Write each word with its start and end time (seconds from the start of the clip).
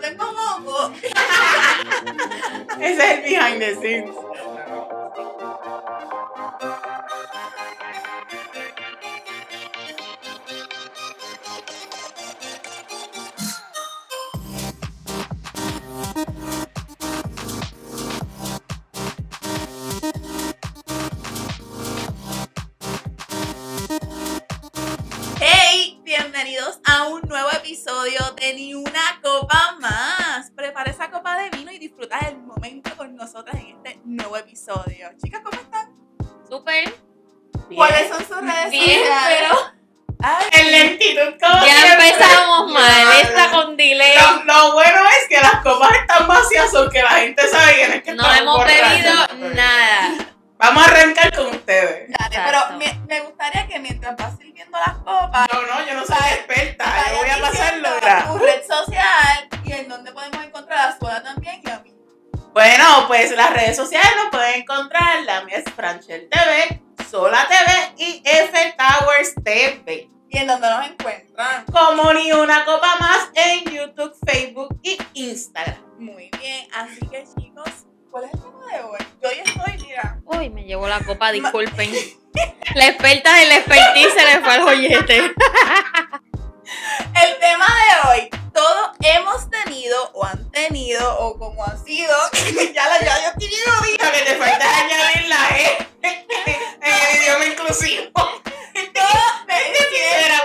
tengo. 0.00 0.24
Ese 2.80 2.92
es 2.92 3.00
el 3.00 3.22
behind 3.22 3.60
the 3.60 3.74
scenes. 3.76 4.14
Pues 63.18 63.32
las 63.32 63.52
redes 63.52 63.76
sociales 63.76 64.12
nos 64.16 64.30
pueden 64.30 64.60
encontrar. 64.60 65.24
La 65.24 65.42
mía 65.42 65.56
es 65.56 65.64
Franchel 65.74 66.28
TV, 66.28 66.80
Sola 67.10 67.48
TV 67.48 68.04
y 68.04 68.22
F 68.24 68.76
Towers 68.78 69.34
TV. 69.42 70.08
Y 70.30 70.38
en 70.38 70.46
donde 70.46 70.68
nos 70.68 70.86
encuentran. 70.86 71.64
Como 71.64 72.12
ni 72.12 72.30
una 72.32 72.64
copa 72.64 72.94
más 73.00 73.28
en 73.34 73.64
YouTube, 73.64 74.14
Facebook 74.24 74.78
y 74.84 74.96
Instagram. 75.14 75.82
Muy 75.98 76.30
bien, 76.40 76.68
así 76.72 77.00
que 77.08 77.24
chicos, 77.36 77.68
¿cuál 78.10 78.22
es 78.24 78.34
el 78.34 78.40
tema 78.40 78.66
de 78.72 78.82
hoy? 78.82 78.98
Yo 79.20 79.30
hoy 79.30 79.40
estoy, 79.44 79.78
mira, 79.88 80.20
Uy, 80.24 80.48
me 80.50 80.62
llevó 80.64 80.86
la 80.86 81.00
copa, 81.00 81.32
disculpen. 81.32 81.90
La 82.74 82.86
experta 82.86 83.34
de 83.34 83.46
la 83.46 83.56
expertise 83.56 84.12
se 84.12 84.24
le 84.24 84.38
fue 84.44 84.52
al 84.52 84.62
joyete. 84.62 85.16
El 85.16 85.34
tema 87.40 87.66
de 87.66 88.08
hoy, 88.08 88.30
todos 88.52 88.90
hemos 89.00 89.50
tenido 89.50 90.12
o 90.12 90.24
han 90.24 90.37
tenido 90.66 91.18
o 91.20 91.38
como 91.38 91.64
han 91.64 91.84
sido, 91.84 92.14
ya 92.74 92.88
la 92.88 92.98
ya 93.00 93.14
yo 93.22 93.28
estoy 93.28 93.48
bien 93.48 94.12
que 94.12 94.20
te 94.30 94.36
falta 94.36 94.66
añadir 94.78 95.28
la 95.28 95.48
E 95.56 95.88
en 96.82 96.92
el 96.92 97.22
idioma 97.22 97.44
inclusivo. 97.46 98.10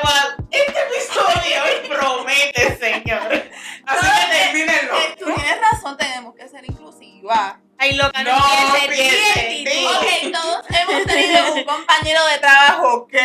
Wow, 0.03 0.45
este 0.51 0.79
episodio 0.81 1.63
hoy 1.63 1.87
promete, 1.87 2.77
señor. 2.77 3.31
Así 3.85 4.07
que 4.07 4.35
termínenlo. 4.37 4.97
eh, 4.97 5.15
tú 5.17 5.25
tienes 5.25 5.61
razón, 5.61 5.97
tenemos 5.97 6.35
que 6.35 6.47
ser 6.49 6.65
inclusivas. 6.65 7.55
Ay, 7.77 7.93
loca, 7.93 8.23
no, 8.23 8.37
No, 8.37 8.73
quiere 8.73 8.79
ser 8.79 8.89
piense, 8.95 9.47
bien, 9.47 9.49
sí. 9.49 9.65
Titi. 9.65 9.85
Ok, 9.85 10.33
todos 10.33 10.65
hemos 10.69 11.05
tenido 11.05 11.53
un 11.53 11.63
compañero 11.63 12.25
de 12.27 12.37
trabajo 12.39 13.07
que, 13.07 13.19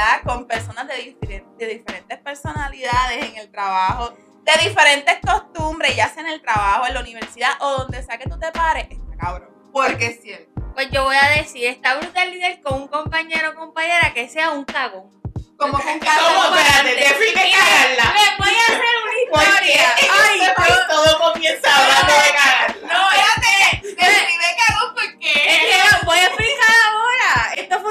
¿verdad? 0.00 0.22
Con 0.24 0.46
personas 0.46 0.88
de, 0.88 0.94
diferen- 1.14 1.56
de 1.56 1.66
diferentes 1.66 2.18
personalidades 2.18 3.24
en 3.24 3.36
el 3.36 3.50
trabajo, 3.50 4.14
de 4.42 4.68
diferentes 4.68 5.18
costumbres, 5.26 5.94
ya 5.94 6.08
sea 6.08 6.22
en 6.22 6.30
el 6.30 6.40
trabajo, 6.40 6.86
en 6.86 6.94
la 6.94 7.00
universidad 7.00 7.50
o 7.60 7.70
donde 7.78 8.02
sea 8.02 8.18
que 8.18 8.28
tú 8.28 8.38
te 8.38 8.50
pares, 8.52 8.86
está 8.90 9.16
cabrón. 9.18 9.50
Porque 9.72 10.06
es 10.06 10.22
cierto. 10.22 10.48
Pues 10.74 10.90
yo 10.90 11.04
voy 11.04 11.16
a 11.20 11.28
decir, 11.36 11.66
está 11.66 11.96
brutal 11.96 12.30
lidiar 12.30 12.60
con 12.62 12.82
un 12.82 12.88
compañero 12.88 13.50
o 13.50 13.54
compañera 13.54 14.12
que 14.14 14.28
sea 14.28 14.50
un 14.50 14.64
cagón. 14.64 15.10
Como 15.58 15.74
con 15.74 15.82
¿Cómo? 15.82 16.00
cada 16.00 16.58
Espérate, 16.58 16.94
define 16.94 17.52
cagarla. 17.52 18.14
Les 18.14 18.38
voy 18.38 18.48
a 18.56 18.64
hacer 18.64 18.94
una 19.04 19.42
historia. 19.44 19.94
Ay, 19.98 20.40
este 20.40 20.54
país 20.54 20.78
todo 20.88 21.32
comienza 21.32 21.68
hablando 21.76 22.12
de 22.14 22.30
cagarla. 22.32 22.94
No, 22.94 23.10
espérate, 23.10 23.82
describe 23.82 24.56
cagón 24.66 24.94
porque. 24.94 25.30
Es 25.30 25.58
que 25.60 26.06
voy 26.06 26.18
a 26.18 26.26
explicar 26.26 26.49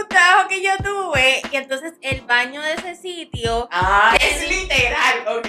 trabajo 0.10 0.48
que 0.50 0.62
yo 0.62 0.72
tuve 0.78 1.42
y 1.52 1.56
entonces 1.56 1.94
el 2.02 2.22
baño 2.22 2.62
de 2.62 2.74
ese 2.74 2.96
sitio 2.96 3.68
Ah, 3.72 4.16
es 4.20 4.50
literal, 4.50 5.26
ok. 5.28 5.46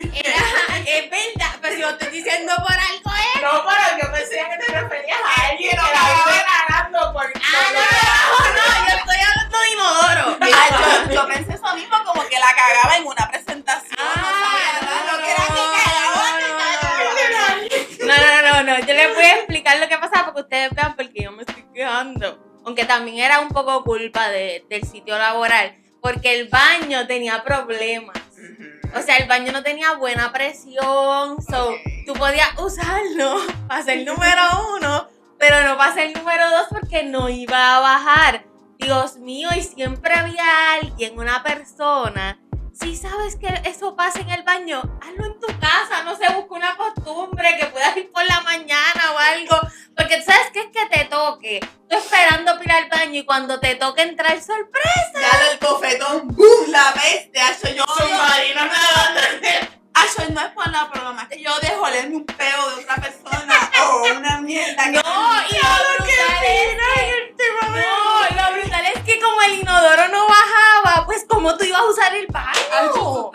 era, 0.00 0.78
es 0.86 1.10
verdad, 1.10 1.54
pero 1.60 1.74
si 1.74 1.80
lo 1.82 1.90
estoy 1.90 2.08
diciendo 2.08 2.52
por 2.56 2.72
algo 2.72 3.10
es. 3.36 3.42
No, 3.42 3.64
pero 3.64 4.02
yo 4.02 4.12
pensé 4.12 4.36
que 4.36 4.64
te 4.66 4.72
referías 4.80 5.18
a 5.24 5.48
alguien 5.50 5.70
que 5.70 5.76
la 5.76 5.82
vive 5.84 6.42
cagando 6.66 7.12
por 7.12 7.24
Ah, 7.26 7.30
no, 7.74 7.80
no, 8.48 8.54
no, 8.56 8.88
yo 8.88 8.96
estoy 8.96 9.20
hablando 9.28 9.58
de 9.60 9.70
inodoro. 9.70 10.38
Yo, 11.10 11.14
yo 11.14 11.26
pensé 11.28 11.52
eso 11.54 11.74
mismo 11.74 11.96
como 12.04 12.22
que 12.28 12.38
la 12.38 12.54
cagaba 12.54 12.96
en 12.96 13.06
una 13.06 13.28
presentación. 13.30 13.96
no 13.98 14.24
sabía 14.24 14.80
no, 14.80 15.12
lo 15.12 15.22
que 15.22 15.30
era 15.30 15.44
que 15.46 15.64
cagaba, 15.76 16.38
que 16.38 16.48
no, 16.48 16.56
cagaba. 16.58 17.50
No, 18.00 18.16
no, 18.16 18.52
no, 18.52 18.62
no, 18.62 18.86
yo 18.86 18.94
les 18.94 19.14
voy 19.14 19.24
a 19.24 19.34
explicar 19.36 19.78
lo 19.78 19.88
que 19.88 19.98
pasaba 19.98 20.24
porque 20.26 20.40
ustedes 20.42 20.70
vean 20.74 20.96
porque 20.96 21.22
yo 21.22 21.32
me 21.32 21.42
estoy 21.42 21.64
quejando. 21.74 22.49
Aunque 22.64 22.84
también 22.84 23.18
era 23.18 23.40
un 23.40 23.48
poco 23.48 23.82
culpa 23.84 24.28
de- 24.28 24.64
del 24.68 24.82
sitio 24.84 25.16
laboral, 25.18 25.74
porque 26.00 26.38
el 26.40 26.48
baño 26.48 27.06
tenía 27.06 27.42
problemas. 27.42 28.16
O 28.96 29.02
sea, 29.02 29.16
el 29.18 29.28
baño 29.28 29.52
no 29.52 29.62
tenía 29.62 29.92
buena 29.94 30.32
presión, 30.32 31.40
so 31.42 31.72
tú 32.06 32.12
podías 32.14 32.48
usarlo 32.58 33.36
para 33.68 33.82
ser 33.82 34.04
número 34.04 34.42
uno, 34.76 35.06
pero 35.38 35.62
no 35.62 35.76
para 35.76 35.94
ser 35.94 36.16
número 36.16 36.50
dos 36.50 36.66
porque 36.70 37.04
no 37.04 37.28
iba 37.28 37.76
a 37.76 37.80
bajar. 37.80 38.44
Dios 38.78 39.16
mío, 39.18 39.48
y 39.56 39.62
siempre 39.62 40.14
había 40.14 40.72
alguien, 40.74 41.18
una 41.18 41.42
persona. 41.42 42.40
Si 42.80 42.96
sabes 42.96 43.36
que 43.36 43.48
eso 43.68 43.94
pasa 43.94 44.20
en 44.20 44.30
el 44.30 44.42
baño, 44.42 44.80
hazlo 45.02 45.26
en 45.26 45.38
tu 45.38 45.46
casa, 45.58 46.02
no 46.04 46.16
se 46.16 46.32
busca 46.32 46.54
una 46.54 46.76
costumbre 46.76 47.56
que 47.58 47.66
puedas 47.66 47.96
ir 47.96 48.10
por 48.10 48.24
la 48.24 48.40
mañana 48.40 49.12
o 49.14 49.18
algo. 49.18 49.56
Porque 49.96 50.16
tú 50.18 50.22
sabes 50.24 50.50
que 50.52 50.60
es 50.60 50.66
que 50.68 50.86
te 50.86 51.04
toque. 51.04 51.60
Tú 51.88 51.96
esperando 51.96 52.52
para 52.52 52.62
ir 52.64 52.72
al 52.72 52.88
baño 52.88 53.20
y 53.20 53.24
cuando 53.26 53.60
te 53.60 53.74
toque 53.74 54.02
entrar 54.02 54.40
sorpresa. 54.40 55.12
Dale 55.14 55.52
el 55.52 55.58
bofetón, 55.58 56.28
¡boom! 56.28 56.70
La 56.70 56.92
bestia, 56.92 57.48
Acho, 57.48 57.68
yo 57.74 57.84
odio- 57.84 58.06
Submarino 58.06 58.60
nadando 58.64 59.20
el 59.94 60.02
Acho, 60.02 60.32
no 60.32 60.40
es 60.40 60.48
por 60.52 60.68
nada, 60.70 60.88
pero 60.92 61.12
más 61.12 61.28
que 61.28 61.42
yo 61.42 61.50
odio 61.54 61.82
olerme 61.82 62.16
un 62.16 62.24
peo 62.26 62.70
de 62.70 62.82
otra 62.82 62.96
persona 62.96 63.54
o 63.90 64.02
una 64.16 64.40
mierda. 64.40 64.84
que- 64.84 64.90
No, 64.92 65.42
y 65.48 65.54
lo 65.54 65.70
brutal 65.96 66.44
es 66.44 66.76
que, 67.36 67.46
no, 67.62 68.42
lo 68.42 68.52
brutal 68.60 68.86
es 68.94 69.02
que 69.04 69.20
como 69.20 69.42
el 69.42 69.54
inodoro 69.60 70.08
no 70.08 70.26
bajaba, 70.28 71.06
pues 71.06 71.24
como 71.28 71.56
tú 71.56 71.64
ibas 71.64 71.80
a 71.80 71.84
usar 71.84 72.14
el 72.14 72.26
baño. 72.28 73.30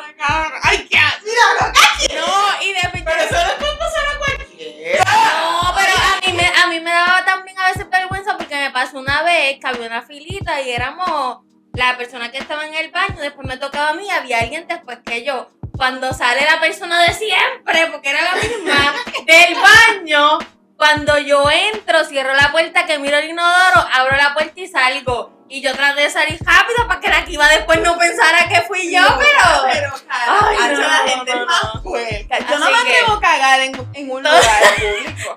Ay, 0.63 0.87
qué 0.89 0.97
mira, 1.23 2.21
No, 2.21 2.63
y 2.63 2.73
de 2.73 2.79
repente 2.81 3.03
Pero 3.11 3.23
eso 3.23 3.47
le 3.47 3.53
puede 3.55 3.77
pasar 3.77 4.03
a 4.13 4.17
cualquiera. 4.17 5.03
No, 5.05 5.73
pero 5.75 5.93
a 5.93 6.25
mí, 6.25 6.33
me, 6.33 6.47
a 6.47 6.67
mí 6.67 6.79
me 6.79 6.91
daba 6.91 7.23
también 7.25 7.57
a 7.59 7.67
veces 7.67 7.89
vergüenza 7.89 8.37
porque 8.37 8.55
me 8.55 8.71
pasó 8.71 8.97
una 8.99 9.21
vez 9.23 9.59
que 9.59 9.67
había 9.67 9.87
una 9.87 10.01
filita 10.01 10.61
y 10.61 10.71
éramos 10.71 11.39
la 11.73 11.97
persona 11.97 12.31
que 12.31 12.37
estaba 12.37 12.65
en 12.65 12.73
el 12.73 12.89
baño, 12.91 13.17
después 13.19 13.45
me 13.47 13.57
tocaba 13.57 13.89
a 13.89 13.93
mí, 13.93 14.09
había 14.09 14.39
alguien 14.39 14.65
después 14.67 14.99
que 15.05 15.23
yo. 15.25 15.49
Cuando 15.77 16.13
sale 16.13 16.41
la 16.45 16.59
persona 16.59 17.01
de 17.01 17.13
siempre, 17.13 17.87
porque 17.91 18.09
era 18.09 18.21
la 18.21 18.35
misma, 18.35 18.93
del 19.25 19.55
baño, 19.55 20.39
cuando 20.77 21.17
yo 21.17 21.49
entro, 21.49 22.03
cierro 22.05 22.33
la 22.33 22.51
puerta, 22.51 22.85
que 22.85 22.99
miro 22.99 23.17
el 23.17 23.29
inodoro, 23.29 23.87
abro 23.93 24.15
la 24.15 24.33
puerta 24.33 24.59
y 24.59 24.67
salgo. 24.67 25.34
Y 25.47 25.61
yo 25.61 25.73
traté 25.75 26.01
de 26.01 26.09
salir 26.09 26.39
rápido 26.43 26.87
para 26.87 26.99
que 26.99 27.07
la 27.07 27.23
que 27.23 27.33
iba 27.33 27.47
después 27.47 27.79
no 27.81 27.97
pensara 27.97 28.47
que 28.49 28.61
fui 28.63 28.91
yo, 28.91 28.99
No, 29.01 29.17
pero... 29.19 29.39
pero 29.71 29.93
cara, 30.07 30.39
Ay, 30.49 30.57
no, 30.73 30.79
la 30.81 30.87
no, 31.03 31.07
gente 31.07 31.35
no, 31.35 31.45
más 31.45 31.63
no. 31.75 31.83
puerca. 31.83 32.39
Yo 32.49 32.57
no 32.59 32.65
me 32.65 32.71
que- 32.71 32.77
atrevo 32.97 33.13
a 33.13 33.21
cagar 33.21 33.59
en, 33.59 33.75
en 33.93 34.11
un 34.11 34.23
lugar 34.23 34.41
público. 34.75 35.35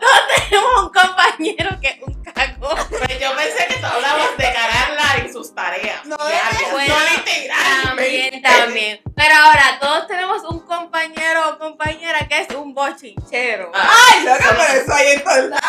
Tenemos 0.48 0.82
un 0.84 0.92
compañero 0.92 1.80
que 1.80 1.88
es 1.88 1.98
un 2.00 2.24
cagón. 2.24 2.78
Pues 2.88 3.20
yo 3.20 3.36
pensé 3.36 3.66
que 3.68 3.74
tú 3.74 3.86
hablabas 3.86 4.36
de 4.38 4.44
cagarla 4.52 5.02
en 5.18 5.32
sus 5.32 5.54
tareas. 5.54 6.04
No, 6.06 6.16
diarias, 6.16 6.72
bueno, 6.72 6.94
no. 6.94 7.88
También, 7.88 8.42
también. 8.42 9.00
Pero 9.14 9.34
ahora, 9.34 9.78
todos 9.80 10.06
tenemos 10.06 10.42
un 10.44 10.60
compañero 10.60 11.50
o 11.50 11.58
compañera 11.58 12.20
que 12.28 12.40
es 12.42 12.48
un 12.54 12.72
bochinchero. 12.72 13.70
Ah, 13.74 13.90
Ay, 14.12 14.24
loca, 14.24 14.56
pero 14.56 14.80
eso 14.82 14.94
hay 14.94 15.06
en 15.12 15.24
todos 15.24 15.44
lados. 15.50 15.62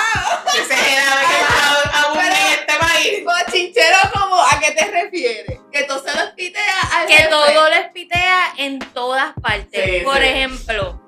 Ese 0.53 0.73
es 0.73 0.79
el 0.79 0.99
ave 0.99 1.21
que 1.27 1.43
más 1.43 1.95
abunda 2.05 2.27
en 2.27 2.33
este 2.59 2.73
país. 2.77 3.23
Bochinchero, 3.25 3.97
como, 4.13 4.28
¿a 4.35 4.59
qué 4.59 4.71
te 4.71 4.85
refieres? 4.91 5.59
Que 5.71 5.83
tú 5.83 5.93
se 6.05 6.15
los 6.15 6.31
pitea 6.35 6.81
al 6.95 7.07
que 7.07 7.13
jefe. 7.13 7.29
todo 7.29 7.69
les 7.69 7.91
pitea 7.91 8.53
en 8.57 8.79
todas 8.79 9.33
partes. 9.41 9.83
Sí, 9.85 10.01
Por 10.03 10.17
sí. 10.17 10.23
ejemplo, 10.23 11.01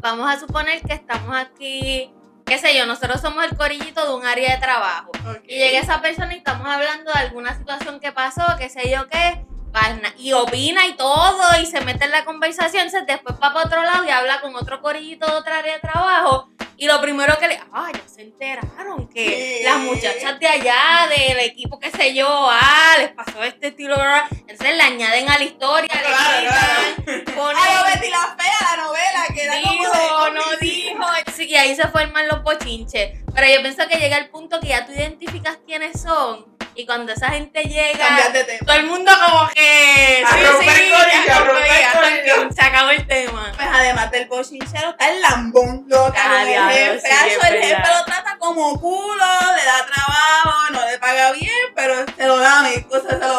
vamos 0.00 0.30
a 0.30 0.38
suponer 0.38 0.80
que 0.82 0.94
estamos 0.94 1.36
aquí, 1.36 2.12
qué 2.46 2.58
sé 2.58 2.76
yo, 2.76 2.86
nosotros 2.86 3.20
somos 3.20 3.44
el 3.44 3.56
corillito 3.56 4.06
de 4.06 4.14
un 4.14 4.26
área 4.26 4.54
de 4.54 4.60
trabajo. 4.60 5.12
Y 5.46 5.56
llega 5.56 5.78
esa 5.80 6.00
persona 6.02 6.34
y 6.34 6.38
estamos 6.38 6.66
hablando 6.68 7.12
de 7.12 7.18
alguna 7.18 7.56
situación 7.56 8.00
que 8.00 8.12
pasó, 8.12 8.42
qué 8.58 8.68
sé 8.68 8.90
yo 8.90 9.08
qué. 9.08 9.44
Y 10.18 10.32
opina 10.34 10.86
y 10.86 10.94
todo, 10.96 11.58
y 11.60 11.64
se 11.66 11.80
mete 11.80 12.04
en 12.04 12.10
la 12.10 12.26
conversación, 12.26 12.84
entonces 12.86 13.06
después 13.06 13.36
va 13.36 13.54
para 13.54 13.64
otro 13.66 13.82
lado 13.82 14.04
y 14.04 14.10
habla 14.10 14.40
con 14.42 14.54
otro 14.54 14.82
corillito 14.82 15.24
de 15.26 15.32
otra 15.32 15.58
área 15.60 15.74
de 15.74 15.80
trabajo. 15.80 16.50
Y 16.82 16.86
lo 16.88 17.00
primero 17.00 17.38
que 17.38 17.46
le. 17.46 17.60
Ah, 17.72 17.92
ya 17.94 18.08
se 18.12 18.22
enteraron 18.22 19.06
que 19.08 19.60
las 19.62 19.78
muchachas 19.78 20.40
de 20.40 20.48
allá, 20.48 21.08
del 21.16 21.38
equipo, 21.38 21.78
qué 21.78 21.92
sé 21.92 22.12
yo, 22.12 22.26
ah, 22.28 22.96
les 22.98 23.10
pasó 23.12 23.40
este 23.44 23.68
estilo. 23.68 23.94
Entonces 24.48 24.76
le 24.76 24.82
añaden 24.82 25.30
a 25.30 25.38
la 25.38 25.44
historia, 25.44 25.88
le 25.94 26.00
Claro, 26.08 26.50
ponen- 27.36 27.84
Betty 27.86 28.10
la 28.10 28.36
fea, 28.36 28.76
la 28.76 28.82
novela, 28.82 29.24
que 29.32 29.44
era 29.44 29.62
como 29.62 29.72
dijo, 29.74 30.24
de- 30.24 30.30
no 30.32 30.42
dijo. 30.60 31.04
Sí, 31.36 31.44
y 31.50 31.54
ahí 31.54 31.76
se 31.76 31.86
forman 31.86 32.26
los 32.26 32.42
bochinches. 32.42 33.12
Pero 33.32 33.46
yo 33.46 33.62
pienso 33.62 33.86
que 33.86 33.98
llega 34.00 34.16
el 34.16 34.28
punto 34.30 34.58
que 34.58 34.66
ya 34.66 34.84
tú 34.84 34.90
identificas 34.90 35.58
quiénes 35.64 36.02
son. 36.02 36.51
Y 36.74 36.86
cuando 36.86 37.12
esa 37.12 37.28
gente 37.30 37.62
llega, 37.64 38.08
todo 38.64 38.76
el 38.76 38.86
mundo 38.86 39.12
como 39.26 39.48
que. 39.50 40.24
A 40.26 40.30
romper 40.30 40.68
corillo, 40.68 40.96
ya 41.26 41.36
a 41.36 41.44
romper 41.44 42.24
ya. 42.24 42.48
Se 42.54 42.62
acabó 42.62 42.90
el 42.90 43.06
tema. 43.06 43.52
Pues 43.54 43.68
además 43.72 44.10
del 44.10 44.26
bochinchero 44.26 44.90
está 44.90 45.10
el 45.10 45.20
lambón, 45.20 45.86
Ah, 45.92 46.12
con 46.14 46.32
el 46.40 46.46
diablo, 46.48 46.72
jefe. 46.72 47.08
sí, 47.08 47.34
el 47.48 47.62
jefe 47.62 47.82
lo 47.98 48.04
trata 48.04 48.36
como 48.38 48.80
culo, 48.80 49.24
le 49.56 49.64
da 49.64 49.86
trabajo, 49.86 50.70
no 50.72 50.86
le 50.86 50.98
paga 50.98 51.32
bien, 51.32 51.50
pero 51.74 52.04
se 52.16 52.26
lo 52.26 52.38
da 52.38 52.60
a 52.60 52.62
mí. 52.62 52.74
O 52.90 53.00
sea, 53.00 53.10
se 53.10 53.18
lo, 53.18 53.31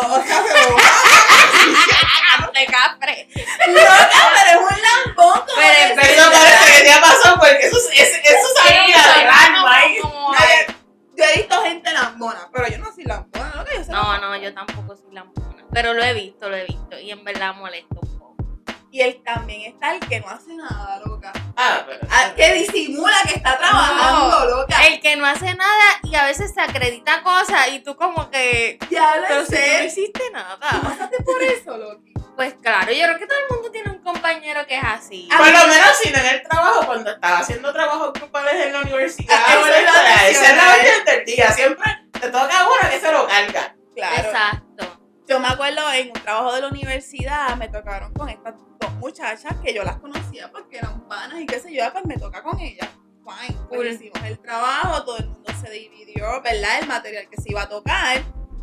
acredita 26.73 27.21
cosas 27.23 27.67
y 27.71 27.79
tú 27.79 27.95
como 27.95 28.29
que. 28.29 28.77
Ya 28.89 29.17
lo 29.17 29.27
Pero 29.27 29.45
si 29.45 29.53
no 29.53 29.83
hiciste 29.85 30.19
¿Tú 30.27 30.33
nada. 30.33 30.57
pasaste 30.59 31.23
por 31.23 31.41
eso, 31.43 31.77
Loki? 31.77 32.13
Pues 32.35 32.55
claro, 32.55 32.91
yo 32.91 33.03
creo 33.05 33.19
que 33.19 33.27
todo 33.27 33.37
el 33.47 33.55
mundo 33.55 33.71
tiene 33.71 33.91
un 33.91 33.99
compañero 33.99 34.65
que 34.65 34.77
es 34.77 34.83
así. 34.83 35.29
Ah, 35.31 35.37
Por 35.37 35.47
lo 35.47 35.67
menos 35.67 35.95
si 36.01 36.09
no 36.11 36.17
en 36.17 36.25
el 36.25 36.41
trabajo, 36.41 36.85
cuando 36.87 37.11
estaba 37.11 37.37
haciendo 37.37 37.71
trabajos 37.71 38.11
grupales 38.13 38.65
en 38.65 38.73
la 38.73 38.81
universidad, 38.81 39.35
Ah, 39.47 39.59
o 39.61 39.67
en 39.67 39.85
la 39.85 40.29
esa 40.29 40.49
es 40.51 40.57
la 41.05 41.11
del 41.13 41.25
día. 41.25 41.51
Siempre 41.51 41.91
te 42.11 42.27
toca 42.29 42.67
uno 42.67 42.89
que 42.89 42.99
se 42.99 43.11
lo 43.11 43.27
carga. 43.27 43.75
Claro. 43.95 44.15
Exacto. 44.15 44.99
Yo 45.27 45.39
me 45.39 45.47
acuerdo 45.47 45.91
en 45.93 46.07
un 46.07 46.13
trabajo 46.13 46.53
de 46.53 46.61
la 46.61 46.67
universidad, 46.69 47.55
me 47.55 47.69
tocaron 47.69 48.11
con 48.13 48.27
estas 48.29 48.55
dos 48.79 48.91
muchachas 48.93 49.53
que 49.63 49.73
yo 49.73 49.83
las 49.83 49.97
conocía 49.97 50.51
porque 50.51 50.79
eran 50.79 51.07
panas 51.07 51.39
y 51.39 51.45
qué 51.45 51.59
sé 51.59 51.71
yo, 51.71 51.83
pues 51.93 52.03
me 52.05 52.17
toca 52.17 52.41
con 52.41 52.59
ellas. 52.59 52.89
Fine, 53.23 53.57
pues 53.69 53.79
Cool. 53.79 53.87
hicimos 53.87 54.19
el 54.25 54.39
trabajo, 54.39 55.03
todo 55.05 55.17
el 55.17 55.27
mundo 55.29 55.51
se 55.63 55.71
dividió, 55.71 56.41
¿verdad? 56.41 56.79
El 56.81 56.87
material 56.87 57.29
que 57.29 57.37
se 57.41 57.51
iba 57.51 57.61
a 57.63 57.69
tocar. 57.69 58.21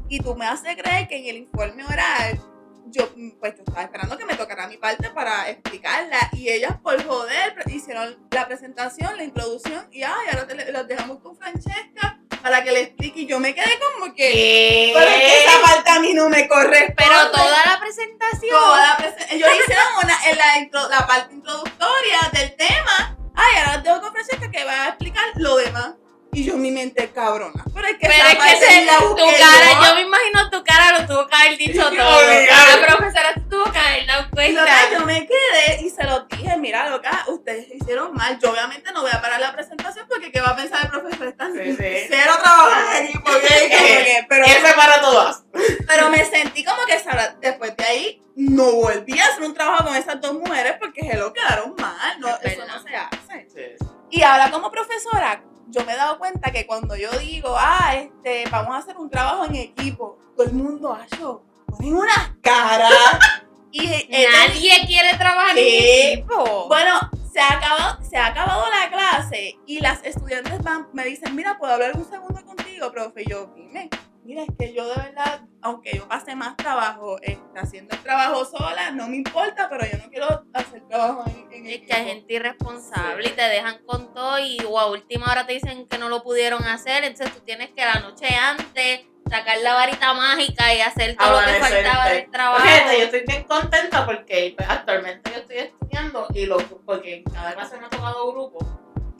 Y 0.08 0.20
tú 0.20 0.34
me 0.34 0.46
haces 0.46 0.76
creer 0.76 1.08
que 1.08 1.16
en 1.18 1.26
el 1.26 1.36
informe 1.36 1.84
oral, 1.84 2.38
yo, 2.86 3.08
pues 3.38 3.54
yo 3.56 3.62
estaba 3.62 3.82
esperando 3.82 4.18
que 4.18 4.24
me 4.24 4.34
tocara 4.34 4.66
mi 4.66 4.76
parte 4.76 5.08
para 5.10 5.48
explicarla. 5.48 6.18
Y 6.32 6.48
ellas, 6.50 6.76
por 6.82 7.02
joder, 7.06 7.54
hicieron 7.66 8.18
la 8.32 8.46
presentación, 8.46 9.16
la 9.16 9.22
introducción, 9.24 9.86
y 9.92 10.02
ay, 10.02 10.26
ahora 10.32 10.46
te 10.48 10.72
los 10.72 10.88
dejamos 10.88 11.20
con 11.20 11.36
Francesca 11.36 12.18
para 12.42 12.64
que 12.64 12.72
le 12.72 12.80
explique. 12.80 13.20
Y 13.20 13.26
yo 13.26 13.38
me 13.38 13.54
quedé 13.54 13.78
como 13.94 14.12
que. 14.14 14.32
¿Qué? 14.32 14.92
Pero 14.94 15.06
que 15.06 15.44
esa 15.44 15.60
parte 15.62 15.90
a 15.90 16.00
mí 16.00 16.12
no 16.12 16.28
me 16.28 16.48
corresponde. 16.48 16.94
Pero 16.96 17.30
toda 17.30 17.64
la 17.66 17.78
presentación. 17.80 18.50
Toda 18.50 18.82
la 18.82 18.96
presen- 18.98 19.26
Ellos 19.30 19.48
hicieron 19.62 19.86
una, 20.02 20.28
en 20.30 20.36
la, 20.38 20.58
intro- 20.58 20.88
la 20.88 21.06
parte 21.06 21.34
introductoria 21.34 22.18
del 22.32 22.56
tema. 22.56 23.16
Ay, 23.42 23.56
ahora 23.64 23.82
tengo 23.82 24.00
con 24.02 24.12
Francesca 24.12 24.50
que 24.50 24.64
va 24.64 24.84
a 24.84 24.88
explicar 24.88 25.24
lo 25.36 25.56
demás. 25.56 25.94
Y 26.32 26.44
yo 26.44 26.54
en 26.54 26.62
mi 26.62 26.70
mente 26.70 27.10
cabrona. 27.12 27.64
Pero 27.74 27.86
es 27.88 27.94
que 27.94 28.06
Pero 28.06 28.28
es 28.28 28.36
que 28.36 28.64
se- 28.66 28.84
la 28.84 28.98
tu 28.98 29.16
cara, 29.16 29.88
yo. 29.88 29.94
me 29.96 30.00
imagino 30.02 30.48
tu 30.50 30.62
cara 30.62 30.98
lo 31.00 31.06
tuvo 31.06 31.26
que 31.26 31.34
haber 31.34 31.58
dicho 31.58 31.82
todo. 31.82 31.90
obligado. 31.90 32.80
La 32.80 32.86
profesora 32.86 33.34
se 33.34 33.40
tuvo 33.40 33.64
que 33.72 33.78
haber 33.78 34.06
dado 34.06 34.30
cuenta. 34.30 34.60
loca, 34.62 34.76
yo 34.92 35.06
me 35.06 35.26
quedé 35.26 35.82
y 35.82 35.90
se 35.90 36.04
lo 36.04 36.20
dije, 36.26 36.56
mira, 36.56 36.88
loca, 36.88 37.24
ustedes 37.28 37.66
hicieron 37.74 38.12
mal. 38.14 38.38
Yo 38.40 38.50
obviamente 38.52 38.92
no 38.92 39.02
voy 39.02 39.10
a 39.12 39.20
parar 39.20 39.40
la 39.40 39.52
presentación 39.52 40.06
porque 40.08 40.30
¿qué 40.30 40.40
va 40.40 40.50
a 40.50 40.56
pensar 40.56 40.84
el 40.84 40.90
profesor? 40.90 41.26
Están 41.28 41.52
Sí, 41.52 41.72
sí. 41.72 42.06
cero 42.08 42.32
trabajo 42.42 42.70
en 42.96 43.06
equipo, 43.06 43.30
¿ok? 43.30 43.34
Como 43.40 43.86
que- 43.88 44.26
pero, 44.28 44.44
F 44.46 44.72
para 44.76 45.00
todas. 45.00 45.42
pero 45.88 46.10
me 46.10 46.24
sentí 46.24 46.64
como 46.64 46.84
que 46.86 46.98
Sara, 47.00 47.36
después 47.40 47.76
de 47.76 47.84
ahí 47.84 48.22
no 48.36 48.70
volví 48.70 49.18
a 49.18 49.26
hacer 49.26 49.42
un 49.42 49.52
trabajo 49.54 49.84
con 49.86 49.96
esas 49.96 50.20
dos 50.20 50.34
mujeres 50.34 50.76
porque 50.78 51.02
se 51.02 51.16
lo 51.16 51.32
quedaron 51.32 51.74
mal. 51.76 52.20
No, 52.20 52.28
Es 52.36 52.52
eso 52.52 52.64
no 52.66 52.80
se 52.82 52.94
hace. 52.94 53.48
Sí. 53.52 53.86
Y 54.12 54.22
ahora 54.22 54.50
como 54.50 54.70
profesora, 54.70 55.42
yo 55.70 55.84
me 55.84 55.92
he 55.92 55.96
dado 55.96 56.18
cuenta 56.18 56.50
que 56.50 56.66
cuando 56.66 56.96
yo 56.96 57.10
digo, 57.18 57.54
ah, 57.58 57.94
este, 57.96 58.44
vamos 58.50 58.74
a 58.74 58.78
hacer 58.78 58.96
un 58.96 59.10
trabajo 59.10 59.44
en 59.46 59.56
equipo, 59.56 60.18
todo 60.36 60.46
el 60.46 60.52
mundo 60.52 60.92
ha 60.92 61.04
hecho, 61.04 61.42
ponen 61.66 61.96
unas 61.96 62.32
caras. 62.40 62.92
y 63.70 63.86
Nadie 63.86 64.86
quiere 64.86 65.16
trabajar 65.16 65.56
en 65.56 66.12
equipo. 66.12 66.66
bueno, 66.68 66.98
se 67.32 67.40
ha, 67.40 67.52
acabado, 67.52 68.02
se 68.02 68.16
ha 68.16 68.26
acabado 68.26 68.64
la 68.70 68.90
clase 68.90 69.56
y 69.66 69.80
las 69.80 70.04
estudiantes 70.04 70.62
van, 70.62 70.88
me 70.92 71.04
dicen, 71.04 71.34
mira, 71.36 71.56
¿puedo 71.58 71.72
hablar 71.72 71.96
un 71.96 72.08
segundo 72.08 72.44
contigo, 72.44 72.90
profe? 72.90 73.22
Y 73.22 73.30
yo, 73.30 73.52
dime, 73.54 73.88
mira, 74.24 74.42
es 74.42 74.48
que 74.58 74.72
yo 74.74 74.86
de 74.88 74.94
verdad, 74.96 75.40
aunque 75.62 75.96
yo 75.96 76.08
pase 76.08 76.34
más 76.34 76.56
trabajo 76.56 77.16
este, 77.22 77.58
haciendo 77.58 77.94
el 77.94 78.02
trabajo 78.02 78.44
sola, 78.44 78.90
no 78.92 79.08
me 79.08 79.16
importa, 79.16 79.68
pero 79.68 79.84
yo 79.90 79.98
no 79.98 80.10
quiero 80.10 80.44
hacer 80.52 80.82
trabajo 80.88 81.24
en, 81.26 81.52
en 81.52 81.66
Es 81.66 81.80
que 81.86 81.92
hay 81.94 82.06
gente 82.06 82.34
irresponsable 82.34 83.24
Sí. 83.26 83.32
y 83.32 83.36
te 83.36 83.42
dejan 83.42 83.78
con 83.84 84.12
todo 84.14 84.38
y 84.38 84.58
o 84.68 84.78
a 84.78 84.86
última 84.90 85.26
hora 85.30 85.46
te 85.46 85.54
dicen 85.54 85.86
que 85.88 85.98
no 85.98 86.08
lo 86.08 86.22
pudieron 86.22 86.62
hacer, 86.64 87.04
entonces 87.04 87.34
tú 87.34 87.42
tienes 87.44 87.70
que 87.70 87.84
la 87.84 88.00
noche 88.00 88.26
antes 88.34 89.00
sacar 89.28 89.58
la 89.58 89.74
varita 89.74 90.12
mágica 90.12 90.74
y 90.74 90.80
hacer 90.80 91.16
todo 91.16 91.40
lo 91.40 91.46
que 91.46 91.60
faltaba 91.60 92.08
del 92.08 92.30
trabajo. 92.30 92.62
Fíjate, 92.64 92.98
yo 92.98 93.04
estoy 93.04 93.24
bien 93.26 93.44
contenta 93.44 94.04
porque 94.04 94.54
pues, 94.56 94.68
actualmente 94.68 95.30
yo 95.30 95.36
estoy 95.38 95.56
estudiando 95.58 96.26
y 96.34 96.46
los 96.46 96.62
porque 96.84 97.22
cada 97.32 97.54
clase 97.54 97.78
me 97.78 97.86
ha 97.86 97.90
tocado 97.90 98.32
grupos 98.32 98.66